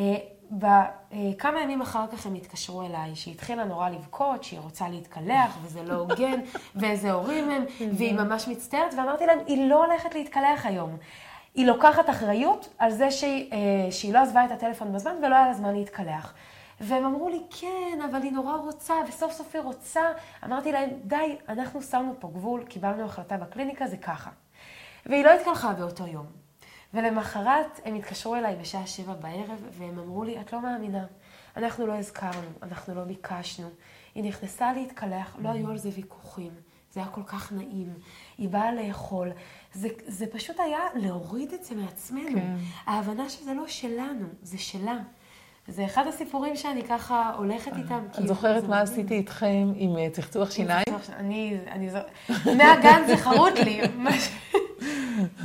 בכמה 0.52 1.62
ימים 1.62 1.82
אחר 1.82 2.06
כך 2.12 2.26
הם 2.26 2.36
התקשרו 2.36 2.82
אליי, 2.82 3.16
שהיא 3.16 3.34
התחילה 3.34 3.64
נורא 3.64 3.90
לבכות, 3.90 4.44
שהיא 4.44 4.60
רוצה 4.60 4.90
להתקלח, 4.90 5.58
וזה 5.64 5.84
לא 5.84 5.94
הוגן, 5.94 6.40
ואיזה 6.76 7.12
הורים 7.12 7.50
הם, 7.50 7.66
והיא 7.94 8.14
ממש 8.14 8.48
מצטערת, 8.48 8.94
ואמרתי 8.98 9.26
להם, 9.26 9.40
היא 9.48 9.70
לא 9.70 9.86
הולכת 9.86 10.16
להתקלח 10.16 10.66
היום. 10.66 10.98
היא 11.60 11.68
לוקחת 11.68 12.10
אחריות 12.10 12.70
על 12.78 12.92
זה 12.92 13.12
שהיא, 13.12 13.52
אה, 13.54 13.92
שהיא 13.92 14.14
לא 14.14 14.20
עזבה 14.20 14.46
את 14.46 14.52
הטלפון 14.52 14.94
בזמן 14.94 15.16
ולא 15.24 15.36
היה 15.36 15.48
לה 15.48 15.54
זמן 15.54 15.76
להתקלח. 15.76 16.34
והם 16.82 17.06
אמרו 17.06 17.30
לי, 17.30 17.40
כן, 17.60 18.00
אבל 18.12 18.22
היא 18.22 18.32
נורא 18.32 18.56
רוצה, 18.56 18.94
וסוף 19.08 19.32
סוף 19.32 19.56
היא 19.56 19.64
רוצה. 19.64 20.02
אמרתי 20.46 20.72
להם, 20.72 20.90
די, 21.04 21.38
אנחנו 21.50 21.82
שמנו 21.82 22.14
פה 22.20 22.28
גבול, 22.28 22.64
קיבלנו 22.64 23.06
החלטה 23.06 23.38
בקליניקה, 23.38 23.88
זה 23.88 23.98
ככה. 23.98 24.30
והיא 25.06 25.26
לא 25.26 25.30
התקלחה 25.30 25.74
באותו 25.74 26.08
יום. 26.08 26.26
ולמחרת 26.94 27.80
הם 27.86 27.96
התקשרו 27.96 28.36
אליי 28.36 28.56
בשעה 28.56 28.88
שבע 28.88 29.14
בערב, 29.14 29.64
והם 29.72 30.00
אמרו 30.00 30.24
לי, 30.24 30.42
את 30.42 30.54
לא 30.54 30.62
מאמינה, 30.62 31.06
אנחנו 31.58 31.88
לא 31.88 31.94
הזכרנו, 31.94 32.50
אנחנו 32.64 32.96
לא 32.96 33.04
ביקשנו. 33.04 33.70
היא 34.16 34.24
נכנסה 34.24 34.74
להתקלח, 34.74 35.36
לא 35.40 35.50
היו 35.50 35.70
על 35.70 35.78
זה 35.78 35.90
ויכוחים. 35.96 36.52
זה 36.92 37.00
היה 37.00 37.10
כל 37.10 37.24
כך 37.24 37.52
נעים. 37.52 37.94
היא 38.38 38.50
באה 38.50 38.72
לאכול. 38.72 39.32
זה, 39.74 39.88
זה 40.08 40.28
פשוט 40.28 40.60
היה 40.60 40.80
להוריד 40.96 41.54
את 41.54 41.64
זה 41.64 41.76
מעצמנו. 41.76 42.40
כן. 42.40 42.56
ההבנה 42.86 43.30
שזה 43.30 43.54
לא 43.54 43.68
שלנו, 43.68 44.26
זה 44.44 44.58
שלה. 44.58 44.98
זה 45.68 45.86
אחד 45.86 46.08
הסיפורים 46.08 46.56
שאני 46.56 46.84
ככה 46.84 47.34
הולכת 47.38 47.72
איתם. 47.78 48.06
את 48.20 48.28
זוכרת 48.28 48.64
מה 48.64 48.82
עשיתי 48.82 49.14
איתכם 49.14 49.72
עם 49.76 49.98
אה, 49.98 50.10
צחצוח 50.12 50.52
שיניים? 50.52 50.86
אני, 51.16 51.58
אני 51.72 51.90
זוכרת, 51.90 52.12
מהגן 52.58 53.02
זה 53.08 53.18
חרוט 53.18 53.54
לי. 53.54 53.82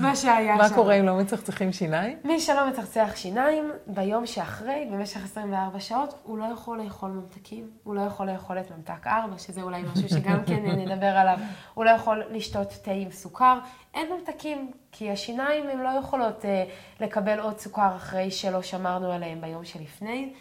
מה 0.00 0.16
שהיה 0.16 0.56
שם. 0.56 0.62
מה 0.62 0.74
קורה 0.74 0.94
אם 0.94 1.04
לא 1.04 1.16
מצחצחים 1.16 1.72
שיניים? 1.72 2.18
מי 2.24 2.40
שלא 2.40 2.68
מצחצח 2.68 3.10
שיניים, 3.14 3.70
ביום 3.86 4.26
שאחרי, 4.26 4.88
במשך 4.92 5.24
24 5.24 5.80
שעות, 5.80 6.14
הוא 6.22 6.38
לא 6.38 6.44
יכול 6.52 6.82
לאכול 6.82 7.10
ממתקים, 7.10 7.70
הוא 7.84 7.94
לא 7.94 8.00
יכול 8.00 8.30
לאכול 8.30 8.58
את 8.58 8.70
ממתק 8.70 9.06
4, 9.06 9.38
שזה 9.38 9.62
אולי 9.62 9.82
משהו 9.92 10.08
שגם 10.08 10.44
כן 10.46 10.66
נדבר 10.80 11.06
עליו, 11.06 11.38
הוא 11.74 11.84
לא 11.84 11.90
יכול 11.90 12.22
לשתות 12.30 12.68
תה 12.82 12.90
עם 12.90 13.10
סוכר. 13.10 13.58
אין 13.94 14.12
ממתקים, 14.12 14.70
כי 14.92 15.10
השיניים 15.10 15.68
הן 15.68 15.78
לא 15.78 15.88
יכולות 15.98 16.42
uh, 16.42 17.02
לקבל 17.02 17.40
עוד 17.40 17.58
סוכר 17.58 17.96
אחרי 17.96 18.30
שלא 18.30 18.62
שמרנו 18.62 19.12
עליהם 19.12 19.40
ביום 19.40 19.64
שלפני. 19.64 20.32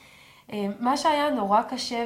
Uh, 0.54 0.56
מה 0.80 0.98
שהיה 0.98 1.30
נורא 1.30 1.62
קשה 1.62 2.06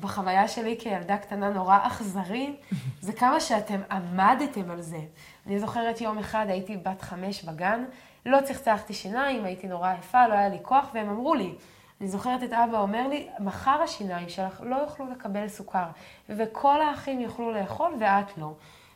בחוויה 0.00 0.48
שלי 0.48 0.76
כילדה 0.78 1.16
קטנה, 1.16 1.50
נורא 1.50 1.78
אכזרי, 1.82 2.56
זה 3.00 3.12
כמה 3.12 3.40
שאתם 3.40 3.80
עמדתם 3.90 4.70
על 4.70 4.80
זה. 4.80 5.00
אני 5.46 5.58
זוכרת 5.58 6.00
יום 6.00 6.18
אחד, 6.18 6.46
הייתי 6.48 6.76
בת 6.76 7.02
חמש 7.02 7.44
בגן, 7.44 7.84
לא 8.26 8.40
צחצחתי 8.40 8.94
שיניים, 8.94 9.44
הייתי 9.44 9.68
נורא 9.68 9.92
יפה, 9.92 10.28
לא 10.28 10.34
היה 10.34 10.48
לי 10.48 10.58
כוח, 10.62 10.90
והם 10.94 11.08
אמרו 11.08 11.34
לי, 11.34 11.54
אני 12.00 12.08
זוכרת 12.08 12.42
את 12.42 12.52
אבא 12.52 12.78
אומר 12.78 13.08
לי, 13.08 13.28
מחר 13.38 13.82
השיניים 13.82 14.28
שלך 14.28 14.60
לא 14.64 14.76
יוכלו 14.76 15.06
לקבל 15.10 15.48
סוכר, 15.48 15.86
וכל 16.28 16.82
האחים 16.82 17.20
יוכלו 17.20 17.52
לאכול 17.52 17.94
ואת 18.00 18.38
לא. 18.38 18.52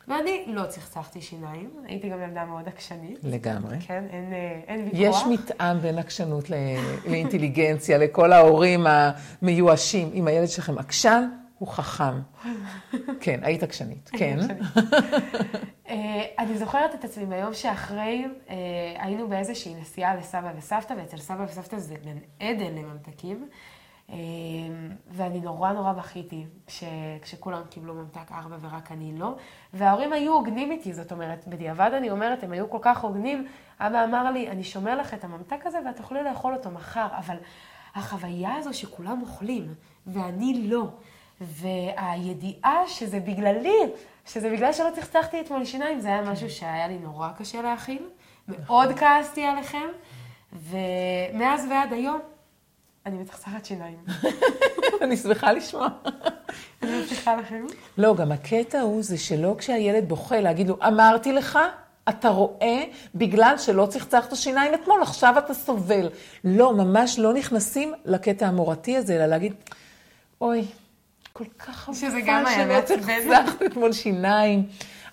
ואני 0.07 0.43
לא 0.47 0.65
צחצחתי 0.65 1.21
שיניים, 1.21 1.69
הייתי 1.85 2.09
גם 2.09 2.21
ילדה 2.21 2.45
מאוד 2.45 2.67
עקשנית. 2.67 3.19
לגמרי. 3.23 3.77
כן, 3.79 4.03
אין, 4.09 4.33
אה, 4.33 4.59
אין 4.67 4.81
ויכוח. 4.83 4.99
יש 4.99 5.39
מתאם 5.39 5.79
בין 5.79 5.97
עקשנות 5.97 6.49
לאינטליגנציה, 6.49 7.97
לכל 7.97 8.33
ההורים 8.33 8.85
המיואשים. 8.87 10.09
אם 10.13 10.27
הילד 10.27 10.47
שלכם 10.47 10.77
עקשן, 10.77 11.29
הוא 11.61 11.67
חכם. 11.67 12.13
כן, 13.19 13.39
היית 13.43 13.63
עקשנית, 13.63 14.09
כן. 14.19 14.37
אה, 15.89 16.21
אני 16.39 16.57
זוכרת 16.57 16.95
את 16.95 17.03
עצמי 17.03 17.25
ביום 17.25 17.53
שאחרי, 17.53 18.25
אה, 18.49 18.55
היינו 18.97 19.27
באיזושהי 19.27 19.75
נסיעה 19.75 20.15
לסבא 20.15 20.51
וסבתא, 20.57 20.93
ואצל 20.97 21.17
סבא 21.17 21.45
וסבתא 21.49 21.77
זה 21.77 21.95
גן 21.95 22.17
עדן 22.39 22.75
לממתקים. 22.75 23.47
אה, 24.11 24.17
ואני 25.07 25.39
נורא 25.39 25.71
נורא 25.71 25.93
בכיתי 25.93 26.45
כש, 26.67 26.83
כשכולם 27.21 27.61
קיבלו 27.69 27.93
ממתק 27.93 28.31
ארבע 28.31 28.55
ורק 28.61 28.91
אני 28.91 29.17
לא. 29.17 29.35
וההורים 29.73 30.13
היו 30.13 30.33
הוגנים 30.33 30.71
איתי, 30.71 30.93
זאת 30.93 31.11
אומרת, 31.11 31.47
בדיעבד 31.47 31.91
אני 31.93 32.11
אומרת, 32.11 32.43
הם 32.43 32.51
היו 32.51 32.69
כל 32.69 32.77
כך 32.81 33.03
הוגנים. 33.03 33.47
אבא 33.79 34.03
אמר 34.03 34.31
לי, 34.31 34.49
אני 34.49 34.63
שומר 34.63 34.95
לך 34.95 35.13
את 35.13 35.23
הממתק 35.23 35.65
הזה 35.65 35.79
ואת 35.85 35.97
תוכלי 35.97 36.23
לאכול 36.23 36.53
אותו 36.53 36.71
מחר, 36.71 37.07
אבל 37.17 37.35
החוויה 37.95 38.55
הזו 38.55 38.73
שכולם 38.73 39.21
אוכלים 39.21 39.73
ואני 40.07 40.67
לא, 40.67 40.87
והידיעה 41.41 42.87
שזה 42.87 43.19
בגללי, 43.19 43.79
שזה 44.25 44.49
בגלל 44.49 44.73
שלא 44.73 44.89
צחצחתי 44.95 45.41
אתמול 45.41 45.65
שיניים, 45.65 45.99
זה 45.99 46.07
היה 46.07 46.21
משהו 46.21 46.49
שהיה 46.49 46.87
לי 46.87 46.97
נורא 46.97 47.29
קשה 47.37 47.61
להכיל. 47.61 48.03
מאוד 48.47 48.99
כעסתי 48.99 49.43
עליכם, 49.43 49.87
ומאז 50.53 51.67
ועד 51.69 51.93
היום 51.93 52.19
אני 53.05 53.17
מצחצחת 53.17 53.65
שיניים. 53.65 53.97
אני 55.01 55.17
שמחה 55.17 55.51
לשמוע. 55.51 55.87
אני 56.83 56.99
מבטיחה 56.99 57.35
לכם. 57.35 57.65
לא, 57.97 58.15
גם 58.15 58.31
הקטע 58.31 58.81
הוא 58.81 59.03
זה 59.03 59.17
שלא 59.17 59.55
כשהילד 59.57 60.09
בוכה, 60.09 60.39
להגיד 60.39 60.67
לו, 60.67 60.77
אמרתי 60.87 61.33
לך, 61.33 61.59
אתה 62.09 62.29
רואה, 62.29 62.83
בגלל 63.15 63.55
שלא 63.57 63.85
צחצחת 63.89 64.35
שיניים 64.35 64.73
אתמול, 64.73 65.01
עכשיו 65.01 65.35
אתה 65.37 65.53
סובל. 65.53 66.09
לא, 66.43 66.73
ממש 66.73 67.19
לא 67.19 67.33
נכנסים 67.33 67.93
לקטע 68.05 68.47
המורתי 68.47 68.97
הזה, 68.97 69.15
אלא 69.15 69.25
להגיד, 69.25 69.53
אוי, 70.41 70.65
כל 71.33 71.45
כך 71.59 71.75
חבל 71.75 72.45
שלא 72.55 72.81
צחצחת 72.81 73.61
אתמול 73.65 73.93
שיניים. 73.93 74.67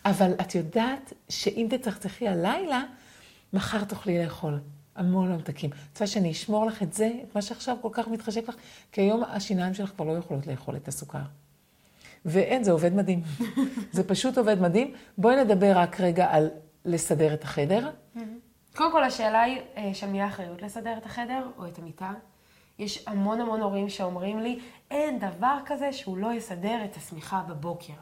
אבל 0.05 0.33
את 0.41 0.55
יודעת 0.55 1.13
שאם 1.29 1.67
תצחצחי 1.71 2.29
הלילה, 2.29 2.83
מחר 3.53 3.85
תוכלי 3.85 4.25
לאכול. 4.25 4.59
המון 4.99 5.33
ממתקים. 5.33 5.71
את 5.71 5.77
רוצה 5.91 6.07
שאני 6.07 6.31
אשמור 6.31 6.67
לך 6.67 6.83
את 6.83 6.93
זה, 6.93 7.11
את 7.23 7.35
מה 7.35 7.43
שעכשיו 7.43 7.77
כל 7.83 7.89
כך 7.93 8.09
מתחשק 8.09 8.49
לך, 8.49 8.55
כי 8.93 9.01
היום 9.01 9.23
השיניים 9.25 9.75
שלך 9.75 9.91
כבר 9.91 10.05
לא 10.05 10.13
יכולות 10.13 10.47
לאכול 10.47 10.77
את 10.77 10.89
הסוכר. 10.89 11.19
ואין, 12.25 12.65
זה 12.65 12.73
עובד 12.73 12.95
מדהים. 12.95 13.23
זה 13.93 14.09
פשוט 14.09 14.39
עובד 14.39 14.61
מדהים. 14.61 14.95
בואי 15.19 15.37
נדבר 15.37 15.73
רק 15.79 16.01
רגע 16.01 16.27
על 16.31 16.51
לסדר 16.85 17.35
את 17.35 17.45
החדר. 17.45 17.91
קודם 18.77 18.93
כל, 18.93 19.05
השאלה 19.05 19.43
היא 19.43 19.61
אה, 19.77 19.91
של 19.95 20.07
מי 20.07 20.23
האחריות 20.23 20.63
לסדר 20.63 20.95
את 20.99 21.07
החדר 21.07 21.47
או 21.59 21.67
את 21.67 21.79
המיטה. 21.79 22.11
יש 22.79 23.05
המון 23.07 23.41
המון 23.41 23.61
הורים 23.61 23.89
שאומרים 23.89 24.41
לי, 24.41 24.59
אין 24.91 25.19
דבר 25.19 25.59
כזה 25.67 25.93
שהוא 25.93 26.19
לא 26.19 26.33
יסדר 26.33 26.85
את 26.85 26.97
השמיכה 26.97 27.43
בבוקר. 27.49 27.93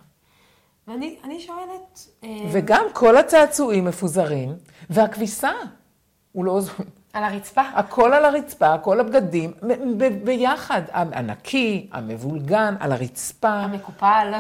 ואני 0.87 1.41
שואלת... 1.41 2.09
אה, 2.25 2.29
וגם 2.53 2.85
כל 2.93 3.17
הצעצועים 3.17 3.85
מפוזרים, 3.85 4.57
והכביסה, 4.91 5.53
הוא 6.37 6.45
לא... 6.45 6.61
על 7.13 7.25
הרצפה. 7.25 7.61
הכל 7.61 8.13
על 8.13 8.25
הרצפה, 8.25 8.79
כל 8.79 9.01
הבגדים, 9.01 9.53
ביחד. 10.25 10.83
הנקי, 10.93 11.89
המבולגן, 11.93 12.75
על 12.81 12.93
הרצפה. 12.93 13.49
המקופל. 13.49 14.33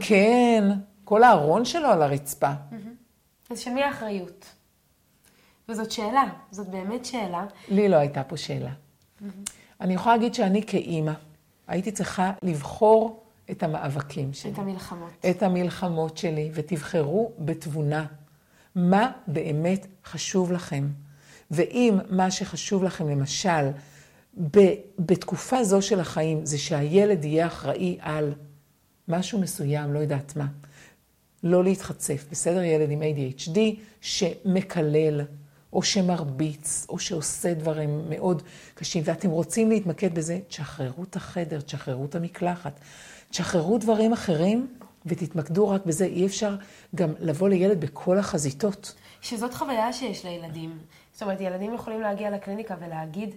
כן, 0.00 0.64
כל 1.04 1.22
הארון 1.22 1.64
שלו 1.64 1.88
על 1.88 2.02
הרצפה. 2.02 2.50
אז 3.50 3.58
של 3.58 3.70
מי 3.70 3.82
האחריות? 3.82 4.46
וזאת 5.68 5.90
שאלה, 5.90 6.24
זאת 6.50 6.68
באמת 6.68 7.04
שאלה. 7.04 7.44
לי 7.68 7.88
לא 7.88 7.96
הייתה 7.96 8.22
פה 8.24 8.36
שאלה. 8.36 8.70
אני 9.80 9.94
יכולה 9.94 10.16
להגיד 10.16 10.34
שאני 10.34 10.62
כאימא, 10.66 11.12
הייתי 11.68 11.92
צריכה 11.92 12.32
לבחור 12.42 13.24
את 13.50 13.62
המאבקים 13.62 14.32
שלי. 14.32 14.52
את 14.52 14.58
המלחמות. 14.58 15.10
את 15.30 15.42
המלחמות 15.42 16.18
שלי, 16.18 16.50
ותבחרו 16.54 17.32
בתבונה. 17.38 18.06
מה 18.74 19.10
באמת 19.26 19.86
חשוב 20.04 20.52
לכם? 20.52 20.84
ואם 21.54 21.98
מה 22.10 22.30
שחשוב 22.30 22.84
לכם, 22.84 23.08
למשל, 23.08 23.70
ב- 24.56 24.74
בתקופה 24.98 25.64
זו 25.64 25.82
של 25.82 26.00
החיים, 26.00 26.46
זה 26.46 26.58
שהילד 26.58 27.24
יהיה 27.24 27.46
אחראי 27.46 27.98
על 28.00 28.32
משהו 29.08 29.40
מסוים, 29.40 29.94
לא 29.94 29.98
יודעת 29.98 30.36
מה, 30.36 30.46
לא 31.42 31.64
להתחצף, 31.64 32.24
בסדר? 32.30 32.62
ילד 32.62 32.90
עם 32.90 33.02
ADHD 33.02 33.58
שמקלל, 34.00 35.20
או 35.72 35.82
שמרביץ, 35.82 36.86
או 36.88 36.98
שעושה 36.98 37.54
דברים 37.54 38.08
מאוד 38.08 38.42
קשים, 38.74 39.02
ואתם 39.06 39.30
רוצים 39.30 39.70
להתמקד 39.70 40.14
בזה, 40.14 40.40
תשחררו 40.48 41.02
את 41.02 41.16
החדר, 41.16 41.60
תשחררו 41.60 42.04
את 42.04 42.14
המקלחת, 42.14 42.80
תשחררו 43.30 43.78
דברים 43.78 44.12
אחרים 44.12 44.66
ותתמקדו 45.06 45.68
רק 45.68 45.86
בזה. 45.86 46.04
אי 46.04 46.26
אפשר 46.26 46.56
גם 46.94 47.12
לבוא 47.20 47.48
לילד 47.48 47.80
בכל 47.80 48.18
החזיתות. 48.18 48.94
שזאת 49.20 49.54
חוויה 49.54 49.92
שיש 49.92 50.24
לילדים. 50.24 50.78
זאת 51.14 51.22
אומרת, 51.22 51.40
ילדים 51.40 51.74
יכולים 51.74 52.00
להגיע 52.00 52.30
לקליניקה 52.30 52.74
ולהגיד, 52.80 53.34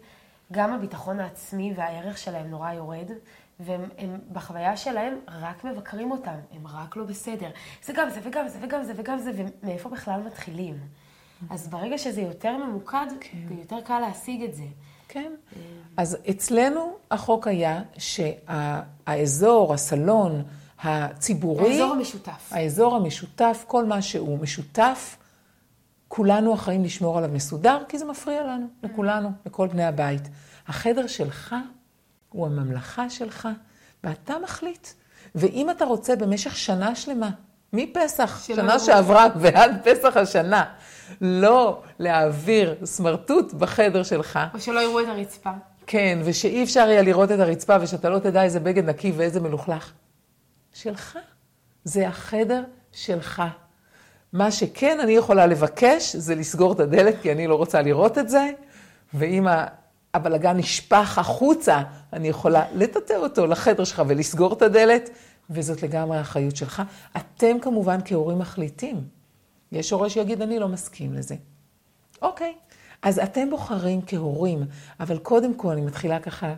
גם 0.51 0.73
הביטחון 0.73 1.19
העצמי 1.19 1.73
והערך 1.75 2.17
שלהם 2.17 2.47
נורא 2.47 2.73
יורד, 2.73 3.11
והם 3.59 3.89
הם, 3.97 4.19
בחוויה 4.31 4.77
שלהם 4.77 5.19
רק 5.27 5.63
מבקרים 5.63 6.11
אותם, 6.11 6.35
הם 6.51 6.67
רק 6.67 6.95
לא 6.95 7.03
בסדר. 7.03 7.49
זה 7.83 7.93
גם 7.93 8.09
זה 8.09 8.19
וגם 8.23 8.47
זה 8.47 8.59
וגם 8.61 8.83
זה 8.83 8.93
וגם 8.95 9.19
זה, 9.19 9.31
ומאיפה 9.35 9.89
בכלל 9.89 10.21
מתחילים? 10.25 10.79
אז 11.49 11.67
ברגע 11.67 11.97
שזה 11.97 12.21
יותר 12.21 12.57
ממוקד, 12.57 13.07
כן. 13.19 13.37
זה 13.47 13.53
יותר 13.53 13.81
קל 13.81 13.99
להשיג 13.99 14.43
את 14.43 14.55
זה. 14.55 14.63
כן. 15.07 15.31
אז 15.97 16.17
אצלנו 16.29 16.91
החוק 17.11 17.47
היה 17.47 17.81
שהאזור, 17.97 19.73
הסלון 19.73 20.43
הציבורי... 20.79 21.71
האזור 21.71 21.93
המשותף. 21.93 22.49
האזור 22.51 22.95
המשותף, 22.95 23.65
כל 23.67 23.85
מה 23.85 24.01
שהוא 24.01 24.39
משותף, 24.39 25.17
כולנו 26.07 26.53
אחראים 26.53 26.83
לשמור 26.83 27.17
עליו 27.17 27.29
מסודר, 27.33 27.83
כי 27.89 27.97
זה 27.97 28.05
מפריע 28.05 28.43
לנו, 28.43 28.67
לכולנו, 28.83 29.31
לכל 29.45 29.67
בני 29.67 29.85
הבית. 29.85 30.29
החדר 30.67 31.07
שלך 31.07 31.55
הוא 32.29 32.45
הממלכה 32.45 33.09
שלך, 33.09 33.47
ואתה 34.03 34.33
מחליט. 34.43 34.87
ואם 35.35 35.69
אתה 35.69 35.85
רוצה 35.85 36.15
במשך 36.15 36.55
שנה 36.55 36.95
שלמה, 36.95 37.29
מפסח, 37.73 38.43
שנה 38.47 38.79
שעברה 38.79 39.27
ועד 39.35 39.71
פסח 39.83 40.17
השנה, 40.17 40.63
לא 41.21 41.81
להעביר 41.99 42.75
סמרטוט 42.85 43.53
בחדר 43.53 44.03
שלך. 44.03 44.39
או 44.53 44.59
שלא 44.59 44.79
יראו 44.79 44.99
את 44.99 45.07
הרצפה. 45.07 45.51
כן, 45.87 46.19
ושאי 46.25 46.63
אפשר 46.63 46.87
יהיה 46.89 47.01
לראות 47.01 47.31
את 47.31 47.39
הרצפה 47.39 47.75
ושאתה 47.81 48.09
לא 48.09 48.19
תדע 48.19 48.43
איזה 48.43 48.59
בגד 48.59 48.89
נקי 48.89 49.11
ואיזה 49.11 49.39
מלוכלך. 49.39 49.91
שלך. 50.73 51.17
זה 51.83 52.07
החדר 52.07 52.63
שלך. 52.91 53.43
מה 54.33 54.51
שכן 54.51 54.99
אני 54.99 55.11
יכולה 55.11 55.45
לבקש 55.45 56.15
זה 56.15 56.35
לסגור 56.35 56.73
את 56.73 56.79
הדלת, 56.79 57.15
כי 57.21 57.31
אני 57.31 57.47
לא 57.47 57.55
רוצה 57.55 57.81
לראות 57.81 58.17
את 58.17 58.29
זה, 58.29 58.51
ואם 59.13 59.47
הבלגן 60.13 60.57
נשפך 60.57 61.17
החוצה, 61.17 61.81
אני 62.13 62.27
יכולה 62.27 62.65
לטאטא 62.73 63.13
אותו 63.13 63.47
לחדר 63.47 63.83
שלך 63.83 64.01
ולסגור 64.07 64.53
את 64.53 64.61
הדלת, 64.61 65.09
וזאת 65.49 65.83
לגמרי 65.83 66.17
האחריות 66.17 66.55
שלך. 66.55 66.81
אתם 67.17 67.59
כמובן 67.61 67.99
כהורים 68.05 68.39
מחליטים. 68.39 69.03
יש 69.71 69.91
הורה 69.91 70.09
שיגיד, 70.09 70.41
אני 70.41 70.59
לא 70.59 70.67
מסכים 70.67 71.13
לזה. 71.13 71.35
אוקיי, 72.21 72.53
אז 73.01 73.19
אתם 73.19 73.49
בוחרים 73.49 74.01
כהורים, 74.07 74.65
אבל 74.99 75.17
קודם 75.17 75.53
כל 75.53 75.71
אני 75.71 75.81
מתחילה 75.81 76.19
ככה 76.19 76.53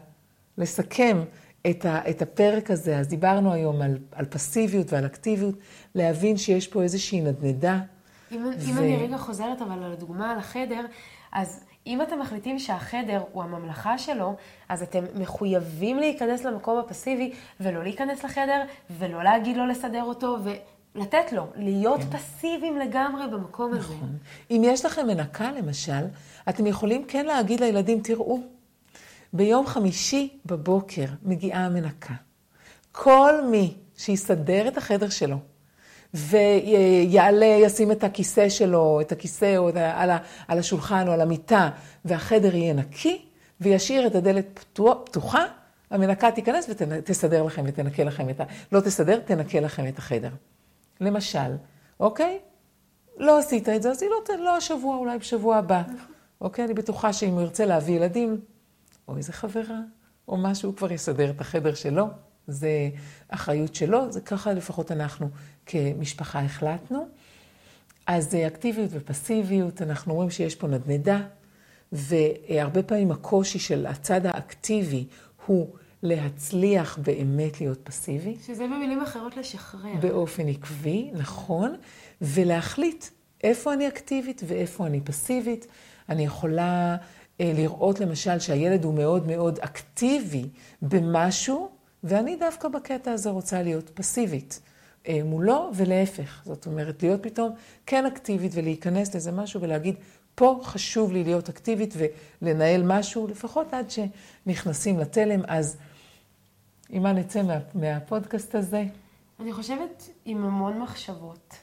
לסכם 0.58 1.24
את, 1.70 1.86
ה, 1.86 2.10
את 2.10 2.22
הפרק 2.22 2.72
הזה. 2.72 2.98
אז 2.98 3.08
דיברנו 3.08 3.54
היום 3.54 3.82
על, 3.82 3.98
על 4.12 4.26
פסיביות 4.26 4.94
ועל 4.94 5.06
אקטיביות, 5.06 5.56
להבין 5.96 6.38
שיש 6.38 6.68
פה 6.68 6.82
איזושהי 6.82 7.22
נדנדה. 7.22 7.80
אם, 8.32 8.46
ו... 8.46 8.70
אם 8.70 8.78
אני 8.78 8.98
רגע 8.98 9.18
חוזרת 9.18 9.62
אבל 9.62 9.84
על 9.84 9.92
הדוגמה 9.92 10.32
על 10.32 10.38
החדר, 10.38 10.86
אז 11.32 11.64
אם 11.88 12.02
אתם 12.02 12.20
מחליטים 12.20 12.60
שהחדר 12.60 13.24
הוא 13.32 13.44
הממלכה 13.44 13.98
שלו, 13.98 14.36
אז 14.70 14.82
אתם 14.84 15.04
מחויבים 15.16 16.00
להיכנס 16.00 16.44
למקום 16.44 16.80
הפסיבי 16.80 17.34
ולא 17.60 17.84
להיכנס 17.84 18.24
לחדר 18.24 18.62
ולא 18.90 19.24
להגיד 19.24 19.58
לו 19.58 19.68
לסדר 19.68 20.04
אותו 20.04 20.38
ולתת 20.96 21.32
לו, 21.32 21.48
להיות 21.56 22.00
כן. 22.00 22.18
פסיביים 22.18 22.78
לגמרי 22.78 23.28
במקום 23.28 23.74
נכון. 23.74 23.96
הזה. 23.96 24.06
אם 24.52 24.62
יש 24.66 24.86
לכם 24.86 25.08
מנקה 25.08 25.52
למשל, 25.52 26.06
אתם 26.50 26.68
יכולים 26.68 27.06
כן 27.08 27.26
להגיד 27.26 27.60
לילדים, 27.60 28.00
תראו, 28.00 28.40
ביום 29.34 29.68
חמישי 29.68 30.40
בבוקר 30.46 31.06
מגיעה 31.24 31.66
המנקה. 31.66 32.14
כל 32.92 33.34
מי 33.52 33.74
שיסדר 33.98 34.68
את 34.68 34.78
החדר 34.78 35.10
שלו, 35.10 35.38
ויעלה, 36.14 37.46
ישים 37.46 37.92
את 37.92 38.04
הכיסא 38.04 38.50
שלו, 38.50 39.02
את 39.02 39.12
הכיסא 39.12 39.58
או 39.58 39.70
על, 39.94 40.10
על 40.48 40.60
השולחן 40.60 41.08
או 41.08 41.14
על 41.14 41.22
המיטה, 41.22 41.70
והחדר 42.06 42.56
יהיה 42.56 42.74
נקי, 42.74 43.26
וישאיר 43.62 44.08
את 44.08 44.16
הדלת 44.16 44.60
פתוחה, 45.06 45.46
המנקה 45.92 46.32
תיכנס 46.32 46.70
ותסדר 46.70 47.44
לכם 47.44 47.64
ותנקה 47.66 48.04
לכם 48.04 48.30
את 48.30 48.42
ה... 48.42 48.44
לא 48.72 48.80
תסדר, 48.80 49.20
תנקה 49.20 49.60
לכם 49.60 49.88
את 49.88 49.98
החדר. 49.98 50.30
למשל, 51.02 51.56
אוקיי? 52.00 52.40
לא 53.18 53.40
עשית 53.40 53.70
את 53.70 53.82
זה, 53.82 53.92
אז 53.92 54.02
היא 54.02 54.10
לא, 54.10 54.36
לא 54.44 54.58
השבוע, 54.58 54.98
אולי 54.98 55.18
בשבוע 55.18 55.58
הבא. 55.58 55.82
אוקיי? 56.42 56.66
אני 56.66 56.74
בטוחה 56.74 57.14
שאם 57.14 57.30
הוא 57.30 57.42
ירצה 57.42 57.66
להביא 57.66 57.96
ילדים, 57.96 58.42
או 59.10 59.18
איזה 59.18 59.34
חברה, 59.34 59.80
או 60.28 60.38
משהו, 60.38 60.76
כבר 60.76 60.92
יסדר 60.92 61.30
את 61.30 61.42
החדר 61.42 61.74
שלו. 61.74 62.08
זה 62.48 62.90
אחריות 63.30 63.76
שלו, 63.76 64.12
זה 64.12 64.22
ככה 64.22 64.54
לפחות 64.54 64.92
אנחנו 64.92 65.30
כמשפחה 65.66 66.40
החלטנו. 66.40 67.08
אז 68.08 68.36
אקטיביות 68.48 68.90
ופסיביות, 68.94 69.82
אנחנו 69.82 70.14
רואים 70.14 70.30
שיש 70.30 70.56
פה 70.56 70.68
נדנדה, 70.68 71.22
והרבה 71.92 72.84
פעמים 72.84 73.12
הקושי 73.12 73.60
של 73.60 73.86
הצד 73.86 74.26
האקטיבי 74.26 75.06
הוא 75.46 75.68
להצליח 76.04 76.98
באמת 76.98 77.62
להיות 77.62 77.80
פסיבי. 77.84 78.38
שזה 78.46 78.64
במילים 78.64 79.02
אחרות 79.02 79.38
לשחרר. 79.38 79.96
באופן 80.02 80.48
עקבי, 80.48 81.12
נכון, 81.14 81.76
ולהחליט 82.22 83.06
איפה 83.44 83.74
אני 83.74 83.88
אקטיבית 83.88 84.42
ואיפה 84.48 84.88
אני 84.88 85.02
פסיבית. 85.02 85.68
אני 86.10 86.26
יכולה 86.26 86.92
אה, 86.92 86.98
לראות 87.40 88.00
למשל 88.00 88.40
שהילד 88.40 88.84
הוא 88.84 88.94
מאוד 88.94 89.28
מאוד 89.28 89.60
אקטיבי 89.60 90.50
במשהו, 90.82 91.70
ואני 92.04 92.36
דווקא 92.36 92.68
בקטע 92.68 93.12
הזה 93.12 93.30
רוצה 93.30 93.62
להיות 93.62 93.90
פסיבית 93.90 94.60
אה, 95.08 95.20
מולו, 95.26 95.72
ולהפך. 95.76 96.42
זאת 96.46 96.66
אומרת, 96.66 97.04
להיות 97.04 97.24
פתאום 97.24 97.52
כן 97.86 98.06
אקטיבית 98.06 98.52
ולהיכנס 98.56 99.14
לאיזה 99.14 99.32
משהו 99.32 99.62
ולהגיד, 99.62 99.96
פה 100.36 100.60
חשוב 100.64 101.12
לי 101.12 101.24
להיות 101.24 101.50
אקטיבית 101.50 101.94
ולנהל 102.42 102.84
משהו, 102.84 103.28
לפחות 103.28 103.74
עד 103.74 103.86
שנכנסים 103.92 105.00
לתלם. 105.00 105.42
אז 105.48 105.78
עם 106.90 107.04
מה 107.04 107.14
נצא 107.14 107.42
מה, 107.42 107.58
מהפודקאסט 107.74 108.56
הזה? 108.56 108.84
אני 109.40 109.54
חושבת 109.54 110.10
עם 110.26 110.46
המון 110.46 110.80
מחשבות. 110.82 111.56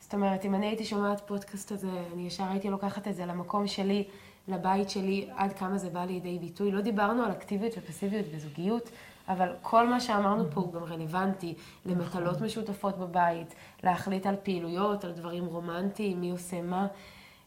זאת 0.00 0.14
אומרת, 0.14 0.44
אם 0.44 0.54
אני 0.54 0.66
הייתי 0.66 0.84
שומעת 0.84 1.20
פודקאסט 1.26 1.72
הזה, 1.72 1.88
אני 2.14 2.26
ישר 2.26 2.44
הייתי 2.44 2.70
לוקחת 2.70 3.08
את 3.08 3.16
זה 3.16 3.26
למקום 3.26 3.66
שלי, 3.66 4.04
לבית 4.48 4.90
שלי, 4.90 5.28
עד 5.36 5.52
כמה 5.52 5.78
זה 5.78 5.90
בא 5.90 6.04
לידי 6.04 6.38
ביטוי. 6.38 6.70
לא 6.70 6.80
דיברנו 6.80 7.22
על 7.22 7.32
אקטיביות 7.32 7.72
ופסיביות 7.78 8.26
בזוגיות. 8.34 8.90
אבל 9.28 9.52
כל 9.62 9.88
מה 9.88 10.00
שאמרנו 10.00 10.50
פה 10.50 10.60
הוא 10.60 10.72
גם 10.72 10.84
רלוונטי 10.84 11.54
למטלות 11.86 12.40
משותפות 12.40 12.98
בבית, 12.98 13.54
להחליט 13.82 14.26
על 14.26 14.36
פעילויות, 14.42 15.04
על 15.04 15.12
דברים 15.12 15.44
רומנטיים, 15.44 16.20
מי 16.20 16.30
עושה 16.30 16.62
מה. 16.62 16.86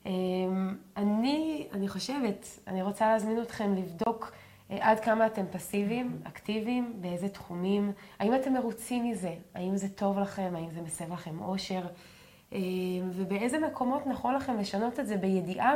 אמ, 0.06 0.76
אני, 0.98 1.68
אני 1.74 1.88
חושבת, 1.88 2.60
אני 2.68 2.82
רוצה 2.82 3.08
להזמין 3.08 3.42
אתכם 3.42 3.76
לבדוק 3.76 4.32
אה, 4.72 4.78
עד 4.82 5.00
כמה 5.00 5.26
אתם 5.26 5.46
פסיביים, 5.52 6.20
אקטיביים, 6.24 6.94
באיזה 7.02 7.30
תחומים, 7.30 7.92
האם 8.20 8.36
אתם 8.36 8.54
מרוצים 8.54 9.10
מזה, 9.10 9.34
האם 9.56 9.78
זה 9.78 9.90
טוב 9.90 10.20
לכם, 10.20 10.54
האם 10.56 10.70
זה 10.72 10.82
מסב 10.82 11.14
לכם 11.14 11.40
אושר. 11.42 11.82
אה, 12.54 12.60
ובאיזה 13.12 13.60
מקומות 13.60 14.08
נכון 14.08 14.36
לכם 14.36 14.58
לשנות 14.58 15.00
את 15.00 15.08
זה 15.08 15.18
בידיעה 15.18 15.74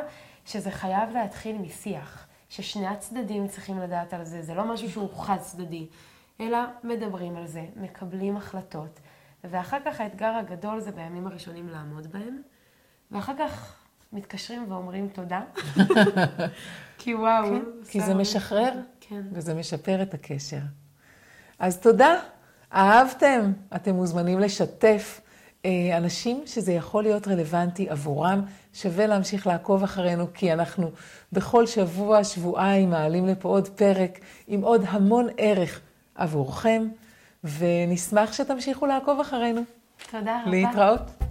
שזה 0.49 0.71
חייב 0.71 1.09
להתחיל 1.13 1.57
משיח, 1.57 2.27
ששני 2.49 2.87
הצדדים 2.87 3.47
צריכים 3.47 3.79
לדעת 3.79 4.13
על 4.13 4.25
זה, 4.25 4.41
זה 4.41 4.53
לא 4.53 4.73
משהו 4.73 4.89
שהוא 4.89 5.09
חד 5.15 5.37
צדדי, 5.37 5.87
אלא 6.39 6.57
מדברים 6.83 7.35
על 7.37 7.47
זה, 7.47 7.65
מקבלים 7.75 8.37
החלטות, 8.37 8.99
ואחר 9.43 9.77
כך 9.85 10.01
האתגר 10.01 10.33
הגדול 10.35 10.79
זה 10.79 10.91
בימים 10.91 11.27
הראשונים 11.27 11.69
לעמוד 11.69 12.07
בהם, 12.07 12.41
ואחר 13.11 13.33
כך 13.39 13.75
מתקשרים 14.13 14.71
ואומרים 14.71 15.07
תודה, 15.07 15.41
כי 16.99 17.15
וואו. 17.15 17.45
כן, 17.49 17.61
כי 17.89 18.01
זה 18.01 18.13
משחרר, 18.13 18.73
כן. 18.99 19.21
וזה 19.31 19.53
משפר 19.53 20.01
את 20.01 20.13
הקשר. 20.13 20.61
אז 21.59 21.79
תודה, 21.79 22.15
אהבתם, 22.73 23.51
אתם 23.75 23.95
מוזמנים 23.95 24.39
לשתף. 24.39 25.21
אה, 25.65 25.97
אנשים 25.97 26.43
שזה 26.45 26.73
יכול 26.73 27.03
להיות 27.03 27.27
רלוונטי 27.27 27.89
עבורם, 27.89 28.41
שווה 28.73 29.07
להמשיך 29.07 29.47
לעקוב 29.47 29.83
אחרינו, 29.83 30.33
כי 30.33 30.53
אנחנו 30.53 30.91
בכל 31.33 31.67
שבוע, 31.67 32.23
שבועיים, 32.23 32.89
מעלים 32.89 33.27
לפה 33.27 33.49
עוד 33.49 33.67
פרק 33.67 34.19
עם 34.47 34.61
עוד 34.61 34.81
המון 34.87 35.27
ערך 35.37 35.81
עבורכם, 36.15 36.87
ונשמח 37.43 38.33
שתמשיכו 38.33 38.85
לעקוב 38.85 39.19
אחרינו. 39.19 39.61
תודה 40.11 40.41
רבה. 40.41 40.51
להתראות. 40.51 41.28